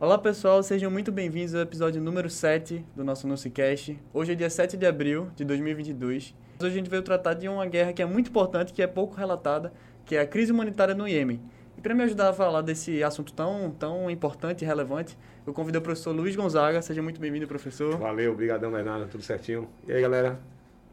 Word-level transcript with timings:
Olá 0.00 0.16
pessoal, 0.16 0.62
sejam 0.62 0.92
muito 0.92 1.10
bem-vindos 1.10 1.56
ao 1.56 1.62
episódio 1.62 2.00
número 2.00 2.30
7 2.30 2.86
do 2.94 3.02
nosso 3.02 3.26
NuciCast. 3.26 3.98
Hoje 4.14 4.30
é 4.30 4.34
dia 4.36 4.48
7 4.48 4.76
de 4.76 4.86
abril 4.86 5.28
de 5.34 5.44
2022. 5.44 6.36
Hoje 6.60 6.70
a 6.70 6.70
gente 6.70 6.88
veio 6.88 7.02
tratar 7.02 7.34
de 7.34 7.48
uma 7.48 7.66
guerra 7.66 7.92
que 7.92 8.00
é 8.00 8.06
muito 8.06 8.30
importante, 8.30 8.72
que 8.72 8.80
é 8.80 8.86
pouco 8.86 9.16
relatada, 9.16 9.72
que 10.06 10.14
é 10.14 10.20
a 10.20 10.26
crise 10.26 10.52
humanitária 10.52 10.94
no 10.94 11.08
Iêmen. 11.08 11.40
E 11.76 11.80
para 11.80 11.96
me 11.96 12.04
ajudar 12.04 12.28
a 12.28 12.32
falar 12.32 12.62
desse 12.62 13.02
assunto 13.02 13.32
tão, 13.32 13.72
tão 13.72 14.08
importante 14.08 14.62
e 14.62 14.64
relevante, 14.64 15.18
eu 15.44 15.52
convido 15.52 15.80
o 15.80 15.82
professor 15.82 16.14
Luiz 16.14 16.36
Gonzaga. 16.36 16.80
Seja 16.80 17.02
muito 17.02 17.20
bem-vindo, 17.20 17.48
professor. 17.48 17.98
Valeu, 17.98 18.30
obrigadão, 18.30 18.70
Bernardo, 18.70 19.08
tudo 19.08 19.24
certinho. 19.24 19.68
E 19.84 19.92
aí, 19.92 20.00
galera, 20.00 20.38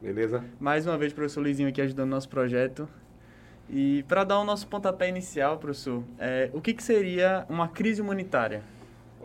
beleza? 0.02 0.44
Mais 0.60 0.88
uma 0.88 0.98
vez, 0.98 1.14
professor 1.14 1.42
Luizinho 1.42 1.70
aqui 1.70 1.80
ajudando 1.80 2.08
o 2.08 2.12
nosso 2.12 2.28
projeto. 2.28 2.90
E 3.70 4.04
para 4.08 4.24
dar 4.24 4.40
o 4.40 4.44
nosso 4.44 4.68
pontapé 4.68 5.08
inicial, 5.10 5.60
professor, 5.60 6.04
é, 6.18 6.50
o 6.54 6.60
que, 6.60 6.74
que 6.74 6.82
seria 6.82 7.46
uma 7.48 7.68
crise 7.68 8.02
humanitária? 8.02 8.64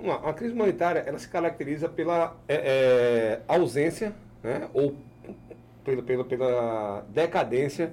Uma, 0.03 0.19
uma 0.19 0.33
crise 0.33 0.55
humanitária, 0.55 1.01
ela 1.01 1.19
se 1.19 1.29
caracteriza 1.29 1.89
pela 1.89 2.37
é, 2.49 2.55
é, 2.55 3.41
ausência, 3.47 4.15
né, 4.43 4.69
ou 4.73 4.97
pela, 5.85 6.03
pela, 6.03 6.25
pela 6.25 7.07
decadência 7.11 7.93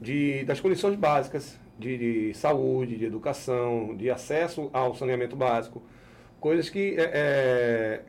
de, 0.00 0.44
das 0.44 0.60
condições 0.60 0.94
básicas 0.94 1.58
de, 1.78 1.98
de, 1.98 2.34
saúde, 2.34 2.96
de 2.96 3.04
educação, 3.04 3.96
de 3.96 4.10
acesso 4.10 4.68
ao 4.72 4.94
saneamento 4.94 5.36
básico, 5.36 5.82
coisas 6.40 6.68
que 6.68 6.96
é, 6.98 7.10
é, 7.14 8.00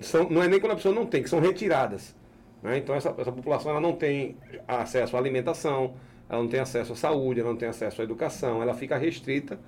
são, 0.00 0.28
não 0.28 0.42
é 0.42 0.48
nem 0.48 0.58
quando 0.58 0.72
a 0.72 0.76
pessoa 0.76 0.94
não 0.94 1.06
tem, 1.06 1.22
que 1.22 1.30
são 1.30 1.40
retiradas. 1.40 2.14
Né? 2.62 2.78
Então 2.78 2.94
essa, 2.94 3.14
essa 3.18 3.32
população 3.32 3.70
ela 3.70 3.80
não 3.80 3.92
tem 3.92 4.36
acesso 4.66 5.16
à 5.16 5.18
alimentação, 5.18 5.94
ela 6.28 6.40
não 6.40 6.48
tem 6.48 6.60
acesso 6.60 6.94
à 6.94 6.96
saúde, 6.96 7.40
ela 7.40 7.50
não 7.50 7.56
tem 7.56 7.68
acesso 7.68 8.00
à 8.00 8.04
educação, 8.04 8.62
ela 8.62 8.74
fica 8.74 8.96
restrita 8.96 9.58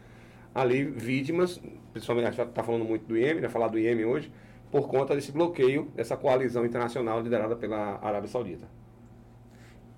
ali 0.54 0.84
vítimas, 0.84 1.60
principalmente 1.92 2.26
a 2.26 2.30
gente 2.30 2.48
está 2.48 2.62
falando 2.62 2.84
muito 2.84 3.04
do 3.06 3.16
Iêmen, 3.16 3.40
vai 3.40 3.50
falar 3.50 3.68
do 3.68 3.78
Iêmen 3.78 4.04
hoje, 4.04 4.30
por 4.70 4.88
conta 4.88 5.14
desse 5.14 5.32
bloqueio 5.32 5.90
dessa 5.94 6.16
coalizão 6.16 6.64
internacional 6.64 7.20
liderada 7.20 7.56
pela 7.56 7.98
Arábia 8.02 8.28
Saudita. 8.28 8.66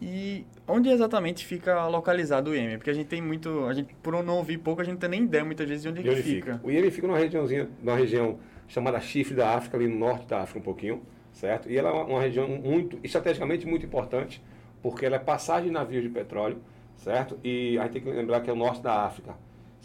E 0.00 0.44
onde 0.68 0.90
exatamente 0.90 1.46
fica 1.46 1.86
localizado 1.86 2.50
o 2.50 2.54
Iêmen? 2.54 2.76
Porque 2.76 2.90
a 2.90 2.92
gente 2.92 3.06
tem 3.06 3.22
muito, 3.22 3.64
a 3.66 3.72
gente 3.72 3.94
por 4.02 4.22
não 4.22 4.36
ouvir 4.36 4.58
pouco, 4.58 4.82
a 4.82 4.84
gente 4.84 4.94
não 4.94 5.00
tem 5.00 5.10
nem 5.10 5.24
ideia 5.24 5.44
muitas 5.44 5.68
vezes 5.68 5.82
de 5.82 5.88
onde, 5.88 6.00
ele 6.00 6.22
fica. 6.22 6.54
fica. 6.54 6.66
O 6.66 6.70
Iêmen 6.70 6.90
fica 6.90 7.06
numa 7.06 7.18
regiãozinha, 7.18 7.68
numa 7.82 7.96
região 7.96 8.38
chamada 8.68 9.00
Chifre 9.00 9.34
da 9.34 9.54
África, 9.54 9.76
ali 9.76 9.88
no 9.88 9.96
norte 9.96 10.26
da 10.26 10.42
África 10.42 10.58
um 10.58 10.62
pouquinho, 10.62 11.02
certo? 11.32 11.70
E 11.70 11.76
ela 11.78 11.90
é 11.90 11.92
uma 11.92 12.20
região 12.20 12.46
muito, 12.48 12.98
estrategicamente 13.02 13.66
muito 13.66 13.86
importante, 13.86 14.42
porque 14.82 15.06
ela 15.06 15.16
é 15.16 15.18
passagem 15.18 15.68
de 15.68 15.70
navios 15.70 16.02
de 16.02 16.10
petróleo, 16.10 16.60
certo? 16.96 17.38
E 17.42 17.78
a 17.78 17.84
gente 17.84 17.92
tem 17.92 18.02
que 18.02 18.10
lembrar 18.10 18.40
que 18.40 18.50
é 18.50 18.52
o 18.52 18.56
norte 18.56 18.82
da 18.82 19.04
África. 19.04 19.34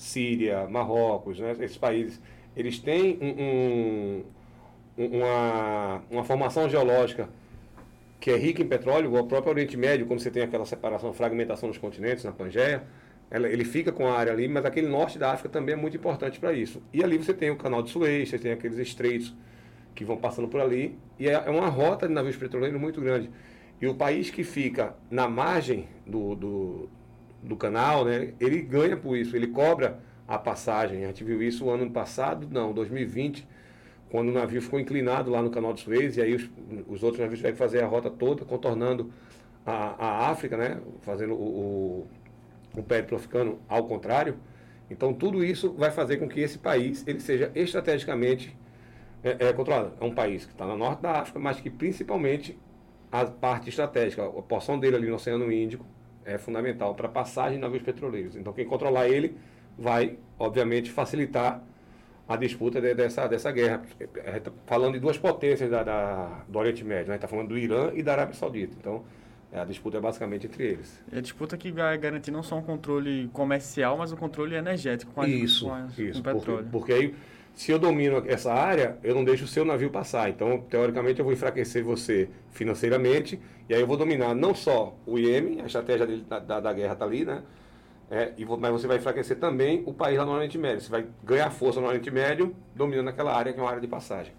Síria, 0.01 0.67
Marrocos, 0.67 1.39
né? 1.39 1.55
esses 1.59 1.77
países, 1.77 2.19
eles 2.55 2.79
têm 2.79 3.19
um, 3.21 4.23
um, 4.97 5.17
uma, 5.17 6.01
uma 6.09 6.23
formação 6.23 6.67
geológica 6.67 7.29
que 8.19 8.31
é 8.31 8.35
rica 8.35 8.61
em 8.61 8.67
petróleo, 8.67 9.15
o 9.15 9.23
próprio 9.25 9.51
Oriente 9.51 9.77
Médio, 9.77 10.05
quando 10.05 10.19
você 10.19 10.31
tem 10.31 10.43
aquela 10.43 10.65
separação, 10.65 11.13
fragmentação 11.13 11.69
dos 11.69 11.77
continentes, 11.77 12.23
na 12.23 12.31
Pangeia, 12.31 12.83
ela, 13.29 13.47
ele 13.47 13.63
fica 13.63 13.91
com 13.91 14.07
a 14.07 14.17
área 14.17 14.33
ali, 14.33 14.47
mas 14.47 14.65
aquele 14.65 14.87
norte 14.87 15.17
da 15.17 15.31
África 15.31 15.49
também 15.49 15.73
é 15.73 15.77
muito 15.77 15.97
importante 15.97 16.39
para 16.39 16.51
isso. 16.51 16.81
E 16.91 17.03
ali 17.03 17.17
você 17.17 17.33
tem 17.33 17.51
o 17.51 17.55
canal 17.55 17.81
de 17.81 17.89
Suez, 17.89 18.29
você 18.29 18.37
tem 18.37 18.51
aqueles 18.51 18.77
estreitos 18.77 19.35
que 19.95 20.03
vão 20.03 20.17
passando 20.17 20.47
por 20.47 20.61
ali, 20.61 20.97
e 21.19 21.27
é, 21.27 21.33
é 21.33 21.49
uma 21.49 21.67
rota 21.67 22.07
de 22.07 22.13
navios 22.13 22.35
petroleiros 22.35 22.79
muito 22.79 22.99
grande. 23.01 23.29
E 23.79 23.87
o 23.87 23.95
país 23.95 24.29
que 24.29 24.43
fica 24.43 24.95
na 25.09 25.27
margem 25.27 25.87
do, 26.05 26.35
do, 26.35 26.89
do 27.41 27.55
canal, 27.55 28.05
né, 28.05 28.33
ele 28.39 28.61
ganha 28.61 28.95
por 28.95 29.17
isso, 29.17 29.35
ele 29.35 29.47
cobra 29.47 29.99
a 30.27 30.37
passagem. 30.37 31.03
A 31.03 31.07
gente 31.07 31.23
viu 31.23 31.41
isso 31.41 31.69
ano 31.69 31.89
passado, 31.89 32.47
não, 32.49 32.73
2020, 32.73 33.47
quando 34.09 34.29
o 34.29 34.31
navio 34.31 34.61
ficou 34.61 34.79
inclinado 34.79 35.31
lá 35.31 35.41
no 35.41 35.49
canal 35.49 35.73
de 35.73 35.81
Suez, 35.81 36.17
e 36.17 36.21
aí 36.21 36.35
os, 36.35 36.49
os 36.87 37.03
outros 37.03 37.19
navios 37.19 37.39
tiveram 37.39 37.53
que 37.53 37.59
fazer 37.59 37.83
a 37.83 37.87
rota 37.87 38.09
toda, 38.09 38.45
contornando 38.45 39.11
a, 39.65 39.73
a 39.73 40.29
África, 40.29 40.57
né, 40.57 40.79
fazendo 41.01 41.33
o, 41.33 42.07
o, 42.75 42.79
o 42.79 42.83
périplo 42.83 43.17
africano 43.17 43.59
ao 43.67 43.85
contrário. 43.85 44.37
Então 44.89 45.13
tudo 45.13 45.43
isso 45.43 45.73
vai 45.73 45.91
fazer 45.91 46.17
com 46.17 46.27
que 46.27 46.39
esse 46.41 46.57
país 46.57 47.05
ele 47.07 47.21
seja 47.21 47.51
estrategicamente 47.55 48.55
é, 49.23 49.47
é 49.47 49.53
controlado. 49.53 49.93
É 49.99 50.03
um 50.03 50.13
país 50.13 50.45
que 50.45 50.51
está 50.51 50.65
no 50.65 50.77
norte 50.77 51.01
da 51.01 51.21
África, 51.21 51.39
mas 51.39 51.59
que 51.59 51.69
principalmente 51.69 52.57
a 53.11 53.25
parte 53.25 53.69
estratégica, 53.69 54.25
a 54.25 54.41
porção 54.41 54.79
dele 54.79 54.95
ali 54.95 55.07
no 55.09 55.15
Oceano 55.15 55.51
Índico, 55.51 55.85
é 56.25 56.37
fundamental 56.37 56.95
para 56.95 57.07
passagem 57.07 57.53
de 57.53 57.61
navios 57.61 57.83
petroleiros. 57.83 58.35
Então, 58.35 58.53
quem 58.53 58.65
controlar 58.65 59.07
ele 59.07 59.37
vai, 59.77 60.17
obviamente, 60.37 60.91
facilitar 60.91 61.63
a 62.27 62.35
disputa 62.35 62.79
de, 62.79 62.93
dessa, 62.93 63.27
dessa 63.27 63.51
guerra. 63.51 63.81
A 64.25 64.31
gente 64.31 64.43
tá 64.43 64.51
falando 64.65 64.93
de 64.93 64.99
duas 64.99 65.17
potências 65.17 65.69
da, 65.69 65.83
da 65.83 66.43
do 66.47 66.59
Oriente 66.59 66.83
Médio, 66.83 67.07
né? 67.07 67.13
a 67.13 67.15
gente 67.15 67.25
está 67.25 67.27
falando 67.27 67.49
do 67.49 67.57
Irã 67.57 67.91
e 67.93 68.01
da 68.01 68.13
Arábia 68.13 68.35
Saudita. 68.35 68.75
Então, 68.79 69.03
é, 69.51 69.59
a 69.59 69.65
disputa 69.65 69.97
é 69.97 70.01
basicamente 70.01 70.47
entre 70.47 70.63
eles. 70.63 71.03
É 71.11 71.17
a 71.17 71.21
disputa 71.21 71.57
que 71.57 71.71
vai 71.71 71.97
garantir 71.97 72.31
não 72.31 72.41
só 72.41 72.57
um 72.57 72.61
controle 72.61 73.29
comercial, 73.33 73.97
mas 73.97 74.11
um 74.13 74.15
controle 74.15 74.55
energético 74.55 75.11
com, 75.11 75.21
a, 75.21 75.27
isso, 75.27 75.65
com, 75.65 75.73
a, 75.73 75.87
isso, 75.97 76.23
com 76.23 76.29
o 76.29 76.33
petróleo. 76.33 76.67
Porque, 76.71 76.93
porque 76.93 76.93
aí 76.93 77.15
se 77.53 77.71
eu 77.71 77.77
domino 77.77 78.23
essa 78.27 78.53
área, 78.53 78.97
eu 79.03 79.13
não 79.13 79.23
deixo 79.23 79.45
o 79.45 79.47
seu 79.47 79.63
navio 79.63 79.89
passar. 79.89 80.29
Então, 80.29 80.59
teoricamente, 80.69 81.19
eu 81.19 81.25
vou 81.25 81.33
enfraquecer 81.33 81.83
você 81.83 82.29
financeiramente, 82.51 83.39
e 83.69 83.73
aí 83.73 83.81
eu 83.81 83.87
vou 83.87 83.97
dominar 83.97 84.33
não 84.33 84.53
só 84.55 84.95
o 85.05 85.17
Iêmen, 85.17 85.61
a 85.61 85.65
estratégia 85.65 86.07
dele, 86.07 86.25
da, 86.27 86.39
da, 86.39 86.59
da, 86.59 86.73
guerra 86.73 86.93
está 86.93 87.05
ali, 87.05 87.25
né? 87.25 87.43
É, 88.09 88.33
e 88.37 88.43
vou, 88.43 88.57
mas 88.57 88.71
você 88.71 88.87
vai 88.87 88.97
enfraquecer 88.97 89.37
também 89.37 89.83
o 89.85 89.93
país 89.93 90.17
lá 90.17 90.25
no 90.25 90.31
Oriente 90.31 90.57
Médio. 90.57 90.81
Você 90.81 90.91
vai 90.91 91.05
ganhar 91.23 91.49
força 91.49 91.79
no 91.79 91.87
Oriente 91.87 92.11
Médio, 92.11 92.53
dominando 92.75 93.07
aquela 93.07 93.33
área 93.33 93.53
que 93.53 93.59
é 93.59 93.61
uma 93.61 93.69
área 93.69 93.81
de 93.81 93.87
passagem. 93.87 94.33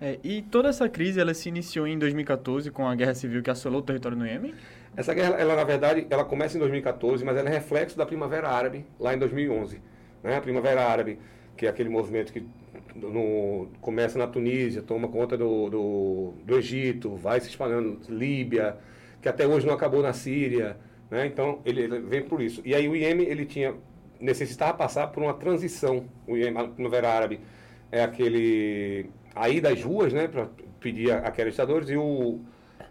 É, 0.00 0.18
e 0.24 0.42
toda 0.42 0.70
essa 0.70 0.88
crise 0.88 1.20
ela 1.20 1.34
se 1.34 1.48
iniciou 1.48 1.86
em 1.86 1.98
2014 1.98 2.70
com 2.70 2.88
a 2.88 2.94
guerra 2.94 3.14
civil 3.14 3.42
que 3.42 3.50
assolou 3.50 3.80
o 3.80 3.82
território 3.82 4.16
no 4.16 4.26
Iêmen? 4.26 4.54
Essa 4.96 5.14
guerra, 5.14 5.36
ela 5.36 5.54
na 5.54 5.62
verdade, 5.62 6.06
ela 6.10 6.24
começa 6.24 6.56
em 6.56 6.60
2014, 6.60 7.24
mas 7.24 7.36
ela 7.36 7.48
é 7.48 7.52
reflexo 7.52 7.96
da 7.96 8.06
Primavera 8.06 8.48
Árabe 8.48 8.86
lá 8.98 9.14
em 9.14 9.18
2011. 9.18 9.80
Né? 10.22 10.36
A 10.36 10.40
Primavera 10.40 10.82
Árabe 10.84 11.18
que 11.56 11.66
é 11.66 11.68
aquele 11.68 11.88
movimento 11.88 12.32
que 12.32 12.46
no, 12.94 13.68
começa 13.80 14.18
na 14.18 14.26
Tunísia, 14.26 14.82
toma 14.82 15.08
conta 15.08 15.36
do, 15.36 15.70
do, 15.70 16.34
do, 16.44 16.56
Egito, 16.56 17.14
vai 17.16 17.40
se 17.40 17.48
espalhando, 17.48 18.00
Líbia, 18.08 18.76
que 19.20 19.28
até 19.28 19.46
hoje 19.46 19.66
não 19.66 19.74
acabou 19.74 20.02
na 20.02 20.12
Síria, 20.12 20.76
né? 21.10 21.26
então 21.26 21.60
ele, 21.64 21.82
ele 21.82 22.00
vem 22.00 22.22
por 22.22 22.40
isso. 22.40 22.62
E 22.64 22.74
aí 22.74 22.88
o 22.88 22.96
Iêmen, 22.96 23.26
ele 23.26 23.44
tinha, 23.44 23.74
necessitava 24.20 24.74
passar 24.74 25.08
por 25.08 25.22
uma 25.22 25.34
transição, 25.34 26.04
o 26.26 26.36
Iêmen, 26.36 26.62
a 26.62 26.68
Primavera 26.68 27.10
Árabe 27.10 27.40
é 27.92 28.02
aquele, 28.02 29.10
aí 29.34 29.60
das 29.60 29.82
ruas, 29.82 30.12
né, 30.12 30.28
para 30.28 30.48
pedir 30.80 31.12
aqueles 31.12 31.54
ditadores, 31.54 31.88
e 31.90 31.96
o, 31.96 32.40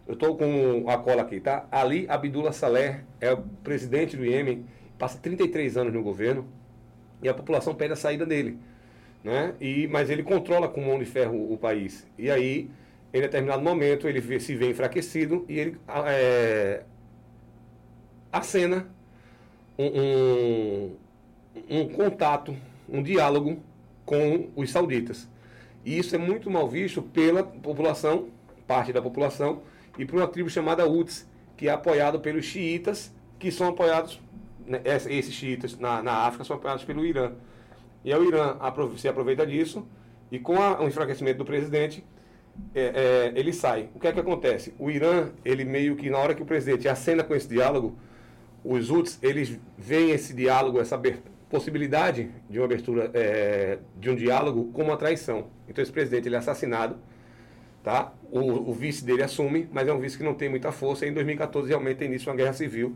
eu 0.07 0.13
estou 0.13 0.35
com 0.35 0.89
a 0.89 0.97
cola 0.97 1.21
aqui, 1.21 1.39
tá? 1.39 1.67
Ali 1.71 2.05
Abdullah 2.09 2.51
Saleh 2.51 3.01
é 3.21 3.31
o 3.31 3.37
presidente 3.63 4.17
do 4.17 4.25
Iêmen, 4.25 4.65
passa 4.97 5.17
33 5.19 5.77
anos 5.77 5.93
no 5.93 6.03
governo, 6.03 6.47
e 7.21 7.29
a 7.29 7.33
população 7.33 7.75
pede 7.75 7.93
a 7.93 7.95
saída 7.95 8.25
dele. 8.25 8.57
Né? 9.23 9.53
E, 9.59 9.87
mas 9.87 10.09
ele 10.09 10.23
controla 10.23 10.67
com 10.67 10.81
mão 10.81 10.97
de 10.97 11.05
ferro 11.05 11.51
o, 11.51 11.57
país. 11.57 12.07
E 12.17 12.31
aí, 12.31 12.69
em 13.13 13.21
determinado 13.21 13.61
momento, 13.61 14.07
ele 14.07 14.19
vê, 14.19 14.39
se 14.39 14.55
vê 14.55 14.69
enfraquecido 14.69 15.45
e 15.49 15.59
ele 15.59 15.77
é, 16.07 16.83
acena 18.31 18.87
um, 19.77 19.85
um, 19.85 20.95
um 21.69 21.89
contato, 21.89 22.55
um 22.87 23.03
diálogo 23.03 23.61
com 24.05 24.49
os 24.55 24.71
sauditas. 24.71 25.27
E 25.85 25.97
isso 25.97 26.15
é 26.15 26.17
muito 26.17 26.49
mal 26.49 26.67
visto 26.67 27.01
pela 27.01 27.43
população, 27.43 28.29
parte 28.65 28.91
da 28.93 29.01
população, 29.01 29.61
e 29.97 30.05
por 30.05 30.17
uma 30.17 30.27
tribo 30.27 30.49
chamada 30.49 30.87
Uts, 30.87 31.27
que 31.57 31.67
é 31.67 31.71
apoiado 31.71 32.19
pelos 32.19 32.45
xiitas, 32.45 33.13
que 33.37 33.51
são 33.51 33.69
apoiados 33.69 34.19
né, 34.69 34.81
esses 34.85 35.33
xiitas 35.33 35.77
na, 35.77 36.03
na 36.03 36.13
África 36.27 36.43
são 36.43 36.55
apoiados 36.55 36.85
pelo 36.85 37.05
Irã. 37.05 37.31
E 38.05 38.13
o 38.13 38.23
Irã 38.23 38.55
se 38.95 39.07
aproveita 39.07 39.45
disso 39.45 39.85
e 40.31 40.37
com 40.39 40.61
a, 40.61 40.81
o 40.81 40.87
enfraquecimento 40.87 41.39
do 41.39 41.45
presidente, 41.45 42.05
é, 42.73 43.31
é, 43.33 43.39
ele 43.39 43.51
sai. 43.51 43.89
O 43.95 43.99
que 43.99 44.07
é 44.07 44.11
que 44.11 44.19
acontece? 44.19 44.73
O 44.77 44.91
Irã, 44.91 45.29
ele 45.43 45.65
meio 45.65 45.95
que 45.95 46.09
na 46.09 46.17
hora 46.17 46.35
que 46.35 46.43
o 46.43 46.45
presidente 46.45 46.87
acena 46.87 47.23
com 47.23 47.33
esse 47.33 47.47
diálogo, 47.47 47.97
os 48.63 48.89
Houthis, 48.89 49.17
eles 49.21 49.59
veem 49.77 50.11
esse 50.11 50.33
diálogo, 50.33 50.79
essa 50.79 51.01
possibilidade 51.49 52.29
de 52.49 52.59
uma 52.59 52.65
abertura 52.65 53.09
é, 53.13 53.79
de 53.97 54.09
um 54.09 54.15
diálogo 54.15 54.71
como 54.71 54.89
uma 54.89 54.97
traição. 54.97 55.47
Então 55.67 55.81
esse 55.81 55.91
presidente 55.91 56.27
ele 56.27 56.35
é 56.35 56.37
assassinado, 56.37 56.97
tá? 57.83 58.13
O, 58.31 58.69
o, 58.69 58.73
vice 58.73 59.03
dele 59.03 59.23
assume, 59.23 59.67
mas 59.71 59.87
é 59.87 59.93
um 59.93 59.99
vice 59.99 60.17
que 60.17 60.23
não 60.23 60.35
tem 60.35 60.47
muita 60.47 60.71
força. 60.71 61.05
E 61.05 61.09
em 61.09 61.13
2014 61.13 61.69
realmente 61.69 61.97
tem 61.97 62.07
início 62.07 62.29
uma 62.29 62.35
guerra 62.35 62.53
civil 62.53 62.95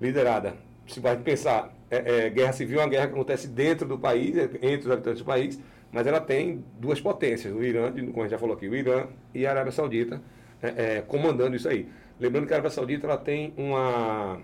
liderada 0.00 0.54
se 0.86 1.00
vai 1.00 1.16
pensar, 1.16 1.74
é, 1.90 2.26
é, 2.26 2.30
guerra 2.30 2.52
civil 2.52 2.80
é 2.80 2.82
uma 2.82 2.88
guerra 2.88 3.06
que 3.06 3.12
acontece 3.12 3.48
dentro 3.48 3.86
do 3.86 3.98
país, 3.98 4.36
entre 4.36 4.86
os 4.86 4.90
habitantes 4.90 5.20
do 5.20 5.24
país, 5.24 5.60
mas 5.92 6.06
ela 6.06 6.20
tem 6.20 6.64
duas 6.78 7.00
potências, 7.00 7.54
o 7.54 7.62
Irã, 7.62 7.92
como 7.92 8.20
a 8.20 8.22
gente 8.22 8.30
já 8.30 8.38
falou 8.38 8.56
aqui, 8.56 8.68
o 8.68 8.74
Irã 8.74 9.06
e 9.32 9.46
a 9.46 9.50
Arábia 9.50 9.72
Saudita 9.72 10.20
é, 10.62 10.96
é, 10.96 11.02
comandando 11.02 11.54
isso 11.54 11.68
aí. 11.68 11.88
Lembrando 12.18 12.46
que 12.46 12.52
a 12.52 12.56
Arábia 12.56 12.70
Saudita 12.70 13.06
ela 13.06 13.16
tem 13.16 13.54
uma, 13.56 14.40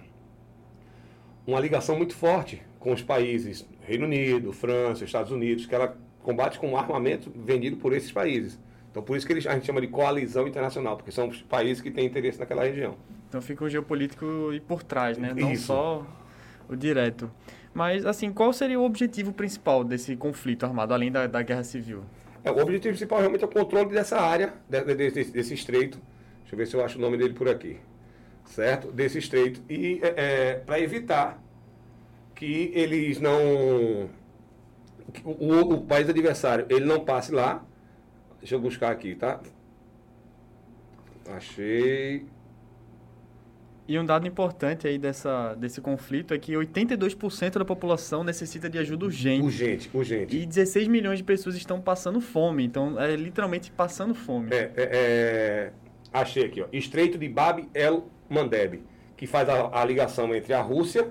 uma 1.47 1.61
ligação 1.61 1.97
muito 1.97 2.15
forte 2.15 2.63
com 2.79 2.93
os 2.93 3.03
países 3.03 3.69
Reino 3.81 4.07
Unido, 4.07 4.53
França, 4.53 5.05
Estados 5.05 5.33
Unidos, 5.33 5.67
que 5.67 5.75
ela 5.75 5.97
combate 6.23 6.59
com 6.59 6.77
armamento 6.77 7.33
vendido 7.35 7.77
por 7.77 7.93
esses 7.93 8.13
países. 8.13 8.59
Então, 8.91 9.03
por 9.03 9.17
isso 9.17 9.27
que 9.27 9.33
a 9.33 9.55
gente 9.55 9.67
chama 9.67 9.81
de 9.81 9.87
coalizão 9.87 10.47
internacional, 10.47 10.97
porque 10.97 11.13
são 11.13 11.29
os 11.29 11.43
países 11.43 11.81
que 11.81 11.91
têm 11.91 12.07
interesse 12.07 12.39
naquela 12.39 12.65
região. 12.65 12.97
Então 13.29 13.41
fica 13.41 13.65
o 13.65 13.69
geopolítico 13.69 14.27
por 14.67 14.83
trás, 14.83 15.17
né? 15.17 15.33
Não 15.37 15.53
isso. 15.53 15.67
só 15.67 16.05
o 16.71 16.77
direto. 16.77 17.31
Mas, 17.73 18.05
assim, 18.05 18.33
qual 18.33 18.53
seria 18.53 18.79
o 18.79 18.85
objetivo 18.85 19.33
principal 19.33 19.85
desse 19.85 20.17
conflito 20.17 20.65
armado, 20.65 20.93
além 20.93 21.11
da, 21.11 21.27
da 21.27 21.43
guerra 21.43 21.65
civil? 21.65 22.03
É, 22.43 22.51
o 22.51 22.59
objetivo 22.59 22.93
principal 22.93 23.21
realmente 23.21 23.45
é 23.45 23.47
o 23.47 23.51
controle 23.51 23.91
dessa 23.91 24.19
área, 24.19 24.55
desse, 24.69 25.31
desse 25.31 25.55
estreito. 25.55 26.01
Deixa 26.41 26.55
eu 26.55 26.59
ver 26.59 26.67
se 26.67 26.75
eu 26.75 26.85
acho 26.85 26.99
o 26.99 27.01
nome 27.01 27.17
dele 27.17 27.35
por 27.35 27.49
aqui. 27.49 27.79
Certo? 28.45 28.91
Desse 28.91 29.19
estreito. 29.19 29.63
E 29.69 30.01
é, 30.03 30.15
é 30.17 30.55
para 30.55 30.81
evitar 30.81 31.41
que 32.35 32.73
eles 32.75 33.21
não. 33.21 34.09
O, 35.25 35.75
o, 35.75 35.81
país 35.83 36.09
adversário 36.09 36.67
ele 36.69 36.85
não 36.85 37.05
passe 37.05 37.31
lá. 37.31 37.65
Deixa 38.41 38.55
eu 38.55 38.61
buscar 38.61 38.91
aqui, 38.91 39.15
tá? 39.15 39.41
Achei. 41.29 42.27
E 43.91 43.99
um 43.99 44.07
dado 44.07 44.25
importante 44.25 44.87
aí 44.87 44.97
dessa, 44.97 45.53
desse 45.55 45.81
conflito 45.81 46.33
é 46.33 46.39
que 46.39 46.53
82% 46.53 47.59
da 47.59 47.65
população 47.65 48.23
necessita 48.23 48.71
de 48.71 48.79
ajuda 48.79 49.07
urgente. 49.07 49.43
Urgente, 49.43 49.91
urgente. 49.93 50.37
E 50.37 50.47
16 50.47 50.87
milhões 50.87 51.19
de 51.19 51.25
pessoas 51.25 51.57
estão 51.57 51.81
passando 51.81 52.21
fome. 52.21 52.65
Então, 52.65 53.01
é 53.01 53.17
literalmente 53.17 53.69
passando 53.73 54.15
fome. 54.15 54.51
É, 54.53 54.71
é, 54.77 54.89
é... 54.93 55.73
achei 56.13 56.45
aqui, 56.45 56.63
ó. 56.63 56.67
Estreito 56.73 57.19
de 57.19 57.29
Bab 57.29 57.69
el 57.75 58.05
Mandeb, 58.29 58.81
que 59.17 59.27
faz 59.27 59.49
a, 59.49 59.81
a 59.81 59.85
ligação 59.85 60.33
entre 60.37 60.55
a 60.55 60.61
Rússia, 60.61 61.09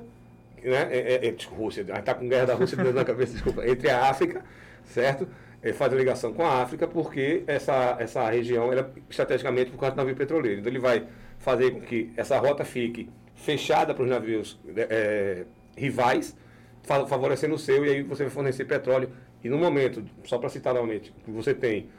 né? 0.64 0.88
É, 0.90 1.16
é, 1.16 1.28
é 1.28 1.36
Rússia, 1.52 1.82
está 1.82 2.14
com 2.14 2.30
guerra 2.30 2.46
da 2.46 2.54
Rússia 2.54 2.82
na 2.82 3.04
cabeça, 3.04 3.34
desculpa, 3.34 3.68
entre 3.68 3.90
a 3.90 4.10
África, 4.10 4.42
certo? 4.86 5.28
Ele 5.62 5.74
faz 5.74 5.92
a 5.92 5.98
ligação 5.98 6.32
com 6.32 6.46
a 6.46 6.62
África 6.62 6.88
porque 6.88 7.44
essa, 7.46 7.98
essa 8.00 8.30
região 8.30 8.72
era 8.72 8.90
estrategicamente 9.10 9.70
por 9.70 9.78
causa 9.78 9.94
do 9.94 9.98
navio 9.98 10.16
petroleiro. 10.16 10.62
Então 10.62 10.72
ele 10.72 10.80
vai 10.80 11.06
fazer 11.50 11.72
com 11.72 11.82
que 11.82 12.12
essa 12.16 12.38
rota 12.38 12.64
fique 12.64 13.10
fechada 13.34 13.94
para 13.94 14.04
os 14.04 14.10
navios 14.10 14.60
é, 14.76 15.46
rivais, 15.76 16.36
favorecendo 16.84 17.56
o 17.56 17.58
seu, 17.58 17.86
e 17.86 17.90
aí 17.90 18.04
você 18.04 18.24
vai 18.24 18.32
fornecer 18.32 18.66
petróleo. 18.66 19.10
E 19.44 19.50
no 19.50 19.58
momento, 19.58 20.04
só 20.26 20.38
para 20.38 20.50
citar 20.50 20.74
novamente, 20.74 21.14
você 21.28 21.54
tem 21.54 21.90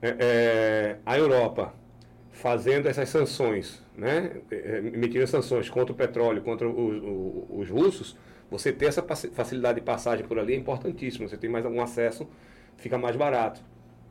é, 0.00 0.16
é, 0.18 0.96
a 1.04 1.18
Europa 1.18 1.74
fazendo 2.30 2.86
essas 2.86 3.08
sanções, 3.08 3.82
né, 3.96 4.32
é, 4.50 4.78
emitindo 4.78 5.26
sanções 5.26 5.70
contra 5.70 5.92
o 5.92 5.96
petróleo, 5.96 6.42
contra 6.42 6.68
os, 6.68 7.02
os, 7.02 7.60
os 7.60 7.70
russos, 7.70 8.16
você 8.50 8.72
ter 8.72 8.86
essa 8.86 9.02
facilidade 9.02 9.80
de 9.80 9.84
passagem 9.84 10.24
por 10.24 10.38
ali 10.38 10.52
é 10.52 10.56
importantíssimo. 10.56 11.28
Você 11.28 11.36
tem 11.36 11.50
mais 11.50 11.64
algum 11.64 11.80
acesso, 11.82 12.28
fica 12.76 12.96
mais 12.96 13.16
barato. 13.16 13.60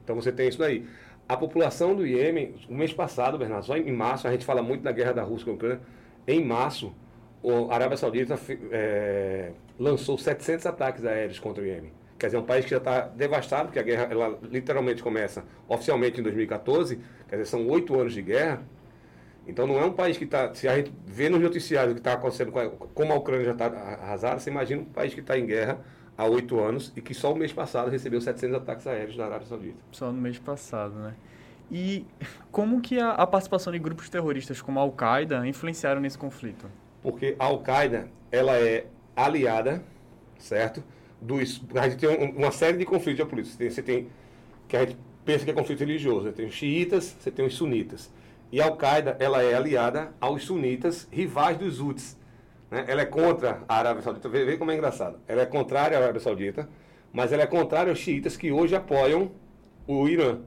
Então 0.04 0.16
você 0.16 0.32
tem 0.32 0.50
isso 0.50 0.60
daí. 0.60 0.86
A 1.28 1.36
população 1.36 1.96
do 1.96 2.06
Iêmen, 2.06 2.54
o 2.70 2.74
mês 2.76 2.94
passado, 2.94 3.38
Bernardo, 3.38 3.66
só 3.66 3.76
em 3.76 3.92
março, 3.92 4.28
a 4.28 4.32
gente 4.32 4.46
fala 4.46 4.62
muito 4.62 4.84
da 4.84 4.92
guerra 4.92 5.12
da 5.12 5.24
Rússia 5.24 5.46
com 5.46 5.52
a 5.52 5.54
Ucrânia, 5.56 5.82
em 6.28 6.44
março, 6.44 6.94
a 7.70 7.74
Arábia 7.74 7.98
Saudita 7.98 8.40
é, 8.72 9.52
lançou 9.80 10.18
700 10.18 10.66
ataques 10.66 11.04
aéreos 11.06 11.40
contra 11.40 11.64
o 11.64 11.66
Iêmen. 11.66 11.92
Quer 12.18 12.28
dizer, 12.28 12.38
é 12.38 12.40
um 12.40 12.46
país 12.46 12.64
que 12.64 12.72
já 12.72 12.78
está 12.78 13.02
devastado, 13.02 13.66
porque 13.66 13.80
a 13.80 13.84
guerra 13.84 14.08
ela 14.10 14.40
literalmente 14.44 15.04
começa 15.04 15.44
oficialmente 15.68 16.20
em 16.20 16.24
2014, 16.24 17.00
quer 17.28 17.36
dizer, 17.38 17.46
são 17.46 17.68
oito 17.68 18.00
anos 18.00 18.14
de 18.14 18.22
guerra. 18.22 18.64
Então 19.48 19.68
não 19.68 19.78
é 19.80 19.86
um 19.86 19.94
país 19.94 20.18
que 20.18 20.24
está. 20.24 20.54
Se 20.54 20.68
a 20.68 20.76
gente 20.76 20.92
vê 21.06 21.30
nos 21.30 21.42
noticiários 21.42 21.92
o 21.92 21.96
que 21.96 22.00
está 22.00 22.14
acontecendo, 22.14 22.52
como 22.52 23.14
a 23.14 23.16
Ucrânia 23.16 23.46
já 23.46 23.52
está 23.52 23.66
arrasada, 23.66 24.40
você 24.40 24.50
imagina 24.50 24.82
um 24.82 24.86
país 24.86 25.14
que 25.14 25.20
está 25.20 25.38
em 25.38 25.46
guerra 25.46 25.80
há 26.18 26.26
oito 26.26 26.60
anos 26.60 26.92
e 26.96 27.02
que 27.02 27.14
só 27.14 27.34
o 27.34 27.36
mês 27.36 27.52
passado 27.52 27.90
recebeu 27.90 28.22
700 28.22 28.58
ataques 28.58 28.88
aéreos 28.88 29.18
da 29.18 29.26
Arábia 29.26 29.48
Saudita. 29.48 29.78
Só 29.92 30.12
no 30.12 30.22
mês 30.22 30.38
passado, 30.40 30.96
né? 30.96 31.14
E 31.72 32.06
como 32.52 32.80
que 32.80 33.00
a, 33.00 33.12
a 33.12 33.26
participação 33.26 33.74
de 33.74 33.80
grupos 33.80 34.10
terroristas 34.10 34.62
como 34.62 34.80
a 34.80 34.84
Al-Qaeda 34.84 35.48
influenciaram 35.48 36.00
nesse 36.00 36.18
conflito? 36.18 36.70
Porque 37.02 37.36
a 37.40 37.46
Al-Qaeda, 37.46 38.08
ela 38.32 38.58
é 38.58 38.88
aliada, 39.16 39.84
certo? 40.38 40.84
Dos, 41.22 41.62
a 41.76 41.90
gente 41.90 42.00
tem 42.00 42.34
uma 42.36 42.52
série 42.52 42.78
de 42.78 42.86
conflitos 42.86 43.18
geopolíticos. 43.18 43.74
Você 43.74 43.82
tem, 43.82 44.08
que 44.68 44.78
a 44.78 44.86
gente 44.86 44.98
pensa 45.24 45.44
que 45.44 45.52
é 45.52 45.54
conflito 45.54 45.80
religioso. 45.80 46.24
Você 46.26 46.34
tem 46.34 46.46
os 46.46 46.54
xiitas, 46.54 47.16
você 47.20 47.32
tem 47.32 47.46
os 47.46 47.56
sunitas. 47.56 48.12
E 48.52 48.62
a 48.62 48.66
Al-Qaeda, 48.66 49.18
ela 49.20 49.42
é 49.42 49.56
aliada 49.56 50.14
aos 50.22 50.44
sunitas, 50.44 51.08
rivais 51.12 51.58
dos 51.58 51.80
Houthis. 51.80 52.16
Né? 52.70 52.86
Ela 52.88 53.02
é 53.02 53.06
contra 53.06 53.64
a 53.68 53.78
Arábia 53.78 54.02
Saudita. 54.02 54.30
Vê, 54.30 54.46
vê 54.46 54.58
como 54.58 54.72
é 54.72 54.76
engraçado. 54.76 55.20
Ela 55.28 55.42
é 55.42 55.46
contrária 55.46 55.98
à 55.98 56.02
Arábia 56.02 56.22
Saudita, 56.22 56.70
mas 57.12 57.32
ela 57.32 57.44
é 57.44 57.48
contrária 57.48 57.92
aos 57.92 58.00
xiitas 58.00 58.36
que 58.36 58.52
hoje 58.52 58.76
apoiam 58.76 59.32
o 59.88 60.08
Irã. 60.08 60.40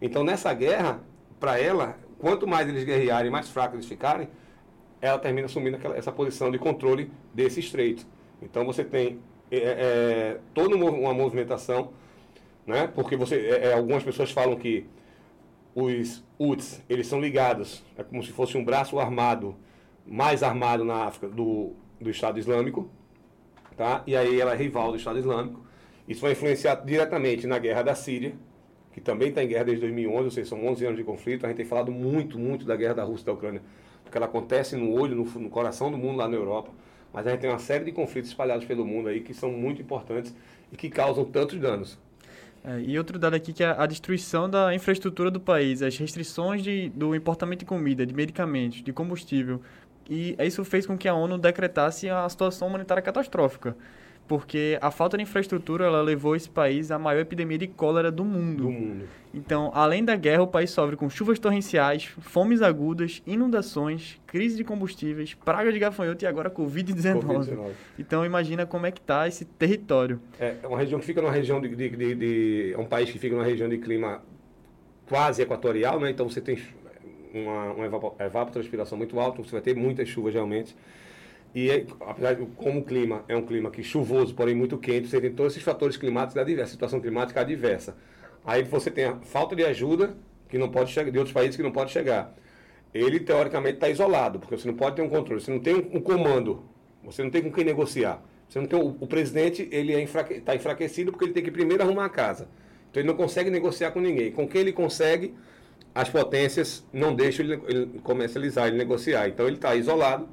Então, 0.00 0.24
nessa 0.24 0.52
guerra, 0.52 1.00
para 1.38 1.58
ela, 1.58 1.96
quanto 2.18 2.46
mais 2.46 2.68
eles 2.68 2.84
guerrearem, 2.84 3.30
mais 3.30 3.48
fracos 3.48 3.74
eles 3.74 3.86
ficarem, 3.86 4.28
ela 5.00 5.18
termina 5.18 5.46
assumindo 5.46 5.76
aquela, 5.76 5.96
essa 5.96 6.12
posição 6.12 6.50
de 6.50 6.58
controle 6.58 7.10
desse 7.34 7.60
estreito. 7.60 8.06
Então, 8.40 8.64
você 8.64 8.84
tem 8.84 9.18
é, 9.50 9.56
é, 9.58 10.38
toda 10.54 10.76
uma 10.76 11.12
movimentação, 11.12 11.90
né? 12.66 12.86
porque 12.86 13.16
você, 13.16 13.36
é, 13.36 13.68
é, 13.68 13.72
algumas 13.74 14.02
pessoas 14.02 14.30
falam 14.30 14.56
que 14.56 14.86
os 15.74 16.22
UTS, 16.38 16.82
eles 16.88 17.06
são 17.06 17.20
ligados, 17.20 17.82
é 17.96 18.02
como 18.02 18.22
se 18.22 18.30
fosse 18.30 18.56
um 18.56 18.64
braço 18.64 18.98
armado 18.98 19.56
mais 20.06 20.42
armado 20.42 20.84
na 20.84 21.04
África 21.04 21.28
do, 21.28 21.72
do 22.00 22.10
Estado 22.10 22.38
Islâmico, 22.38 22.90
tá? 23.76 24.02
e 24.06 24.16
aí 24.16 24.40
ela 24.40 24.52
é 24.52 24.56
rival 24.56 24.90
do 24.90 24.96
Estado 24.96 25.18
Islâmico. 25.18 25.60
Isso 26.06 26.20
vai 26.20 26.32
influenciar 26.32 26.76
diretamente 26.76 27.46
na 27.46 27.58
guerra 27.58 27.82
da 27.82 27.94
Síria, 27.94 28.34
que 28.92 29.00
também 29.00 29.28
está 29.28 29.42
em 29.42 29.48
guerra 29.48 29.64
desde 29.64 29.80
2011, 29.82 30.24
ou 30.24 30.30
seja, 30.30 30.50
são 30.50 30.66
11 30.66 30.84
anos 30.84 30.98
de 30.98 31.04
conflito. 31.04 31.44
A 31.44 31.48
gente 31.48 31.56
tem 31.56 31.66
falado 31.66 31.90
muito, 31.90 32.38
muito 32.38 32.66
da 32.66 32.76
guerra 32.76 32.94
da 32.94 33.04
Rússia 33.04 33.24
e 33.24 33.26
da 33.26 33.32
Ucrânia, 33.32 33.62
porque 34.02 34.18
ela 34.18 34.26
acontece 34.26 34.76
no 34.76 34.92
olho, 34.92 35.16
no, 35.16 35.24
no 35.24 35.48
coração 35.48 35.90
do 35.90 35.96
mundo 35.96 36.18
lá 36.18 36.28
na 36.28 36.36
Europa. 36.36 36.70
Mas 37.12 37.26
a 37.26 37.30
gente 37.30 37.40
tem 37.40 37.50
uma 37.50 37.58
série 37.58 37.84
de 37.84 37.92
conflitos 37.92 38.30
espalhados 38.30 38.64
pelo 38.64 38.84
mundo 38.84 39.08
aí 39.08 39.20
que 39.20 39.32
são 39.32 39.50
muito 39.50 39.80
importantes 39.80 40.34
e 40.70 40.76
que 40.76 40.88
causam 40.90 41.24
tantos 41.24 41.58
danos. 41.58 41.98
É, 42.64 42.80
e 42.80 42.96
outro 42.96 43.18
dado 43.18 43.34
aqui 43.34 43.52
que 43.52 43.64
é 43.64 43.74
a 43.76 43.86
destruição 43.86 44.48
da 44.48 44.72
infraestrutura 44.72 45.30
do 45.30 45.40
país, 45.40 45.82
as 45.82 45.96
restrições 45.96 46.62
de, 46.62 46.90
do 46.90 47.14
importamento 47.14 47.60
de 47.60 47.64
comida, 47.64 48.06
de 48.06 48.14
medicamentos, 48.14 48.82
de 48.82 48.92
combustível, 48.92 49.60
e 50.08 50.36
isso 50.40 50.64
fez 50.64 50.86
com 50.86 50.96
que 50.96 51.08
a 51.08 51.14
ONU 51.14 51.38
decretasse 51.38 52.08
a 52.08 52.28
situação 52.28 52.68
humanitária 52.68 53.02
catastrófica, 53.02 53.76
porque 54.26 54.78
a 54.80 54.90
falta 54.90 55.16
de 55.16 55.22
infraestrutura 55.22 55.90
levou 56.00 56.34
esse 56.36 56.48
país 56.48 56.90
à 56.90 56.98
maior 56.98 57.20
epidemia 57.20 57.58
de 57.58 57.66
cólera 57.66 58.10
do 58.10 58.24
mundo. 58.24 58.64
Do 58.64 58.70
mundo. 58.70 59.04
Então, 59.34 59.70
além 59.74 60.04
da 60.04 60.14
guerra, 60.14 60.42
o 60.42 60.46
país 60.46 60.70
sofre 60.70 60.96
com 60.96 61.08
chuvas 61.08 61.38
torrenciais, 61.38 62.04
fomes 62.20 62.60
agudas, 62.60 63.22
inundações, 63.26 64.20
crise 64.26 64.56
de 64.56 64.64
combustíveis, 64.64 65.34
praga 65.34 65.72
de 65.72 65.78
gafanhoto 65.78 66.24
e 66.24 66.26
agora 66.26 66.50
Covid-19. 66.50 67.22
COVID 67.22 67.58
então, 67.98 68.24
imagina 68.24 68.66
como 68.66 68.86
é 68.86 68.90
que 68.90 69.00
está 69.00 69.26
esse 69.26 69.44
território. 69.44 70.20
É, 70.38 70.56
é 70.62 70.66
uma 70.66 70.78
região 70.78 71.00
que 71.00 71.06
fica 71.06 71.20
numa 71.22 71.32
região 71.32 71.60
de, 71.60 71.74
de, 71.74 71.88
de, 71.90 72.14
de, 72.14 72.74
É 72.74 72.78
um 72.78 72.86
país 72.86 73.10
que 73.10 73.18
fica 73.18 73.34
numa 73.34 73.46
região 73.46 73.68
de 73.68 73.78
clima 73.78 74.22
quase 75.06 75.42
equatorial, 75.42 75.98
né? 75.98 76.10
Então 76.10 76.28
você 76.28 76.40
tem 76.40 76.56
uma, 77.34 77.72
uma 77.72 77.86
evapotranspiração 78.18 78.96
muito 78.98 79.18
alta, 79.18 79.42
você 79.42 79.52
vai 79.52 79.60
ter 79.60 79.74
muitas 79.74 80.08
chuvas 80.08 80.34
realmente. 80.34 80.76
E 81.54 81.70
apesar 82.00 82.34
de 82.34 82.46
como 82.56 82.80
o 82.80 82.84
clima 82.84 83.24
é 83.28 83.36
um 83.36 83.42
clima 83.42 83.70
que 83.70 83.82
chuvoso, 83.82 84.34
porém 84.34 84.54
muito 84.54 84.78
quente, 84.78 85.08
você 85.08 85.20
tem 85.20 85.32
todos 85.32 85.52
esses 85.52 85.62
fatores 85.62 85.96
climáticos 85.96 86.36
adversos, 86.36 86.72
situação 86.72 87.00
climática 87.00 87.40
adversa. 87.40 87.96
Aí 88.44 88.62
você 88.62 88.90
tem 88.90 89.04
a 89.04 89.16
falta 89.16 89.54
de 89.54 89.64
ajuda 89.64 90.16
que 90.48 90.56
não 90.56 90.70
pode 90.70 90.90
chegar 90.90 91.10
de 91.10 91.18
outros 91.18 91.32
países 91.32 91.56
que 91.56 91.62
não 91.62 91.72
pode 91.72 91.90
chegar. 91.90 92.34
Ele 92.94 93.20
teoricamente 93.20 93.74
está 93.74 93.88
isolado, 93.88 94.38
porque 94.38 94.56
você 94.56 94.66
não 94.66 94.74
pode 94.74 94.96
ter 94.96 95.02
um 95.02 95.08
controle, 95.08 95.40
você 95.40 95.50
não 95.50 95.60
tem 95.60 95.74
um 95.74 96.00
comando, 96.00 96.62
você 97.02 97.22
não 97.22 97.30
tem 97.30 97.42
com 97.42 97.52
quem 97.52 97.64
negociar. 97.64 98.22
Você 98.52 98.58
não 98.58 98.66
tem 98.66 98.78
o, 98.78 98.96
o 99.00 99.06
presidente, 99.06 99.66
ele 99.72 99.92
está 99.92 99.98
é 99.98 100.02
enfraque, 100.02 100.40
tá 100.40 100.54
enfraquecido 100.54 101.10
porque 101.10 101.24
ele 101.24 101.32
tem 101.32 101.42
que 101.42 101.50
primeiro 101.50 101.82
arrumar 101.82 102.04
a 102.04 102.10
casa. 102.10 102.48
Então 102.90 103.00
ele 103.00 103.08
não 103.08 103.16
consegue 103.16 103.48
negociar 103.48 103.92
com 103.92 104.00
ninguém. 104.00 104.30
Com 104.30 104.46
quem 104.46 104.60
ele 104.60 104.72
consegue, 104.72 105.34
as 105.94 106.08
potências 106.08 106.84
não 106.92 107.14
deixam 107.14 107.44
ele, 107.44 107.62
ele 107.68 108.00
comercializar, 108.02 108.68
ele 108.68 108.78
negociar. 108.78 109.28
Então 109.28 109.46
ele 109.46 109.56
está 109.56 109.74
isolado. 109.74 110.28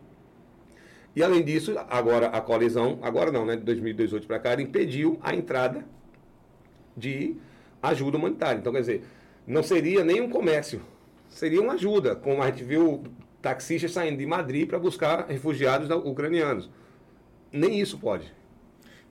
E 1.16 1.24
além 1.24 1.44
disso, 1.44 1.76
agora 1.90 2.28
a 2.28 2.40
coalizão, 2.40 3.00
agora 3.02 3.32
não, 3.32 3.46
né, 3.46 3.56
de 3.56 3.64
2018 3.64 4.28
para 4.28 4.40
cá, 4.40 4.62
impediu 4.62 5.20
a 5.22 5.34
entrada 5.36 5.84
de 6.96 7.36
ajuda 7.82 8.18
humanitária. 8.18 8.60
Então, 8.60 8.72
quer 8.72 8.82
dizer, 8.82 9.04
não 9.46 9.64
seria 9.64 10.04
nem 10.04 10.22
um 10.22 10.30
comércio, 10.30 10.82
seria 11.28 11.62
uma 11.62 11.74
ajuda, 11.74 12.16
como 12.16 12.42
a 12.42 12.46
gente 12.48 12.64
viu 12.64 13.04
taxistas 13.42 13.92
saindo 13.92 14.18
de 14.18 14.26
Madrid 14.26 14.68
para 14.68 14.78
buscar 14.78 15.26
refugiados 15.28 15.90
ucranianos. 15.90 16.70
Nem 17.52 17.80
isso 17.80 17.98
pode. 17.98 18.32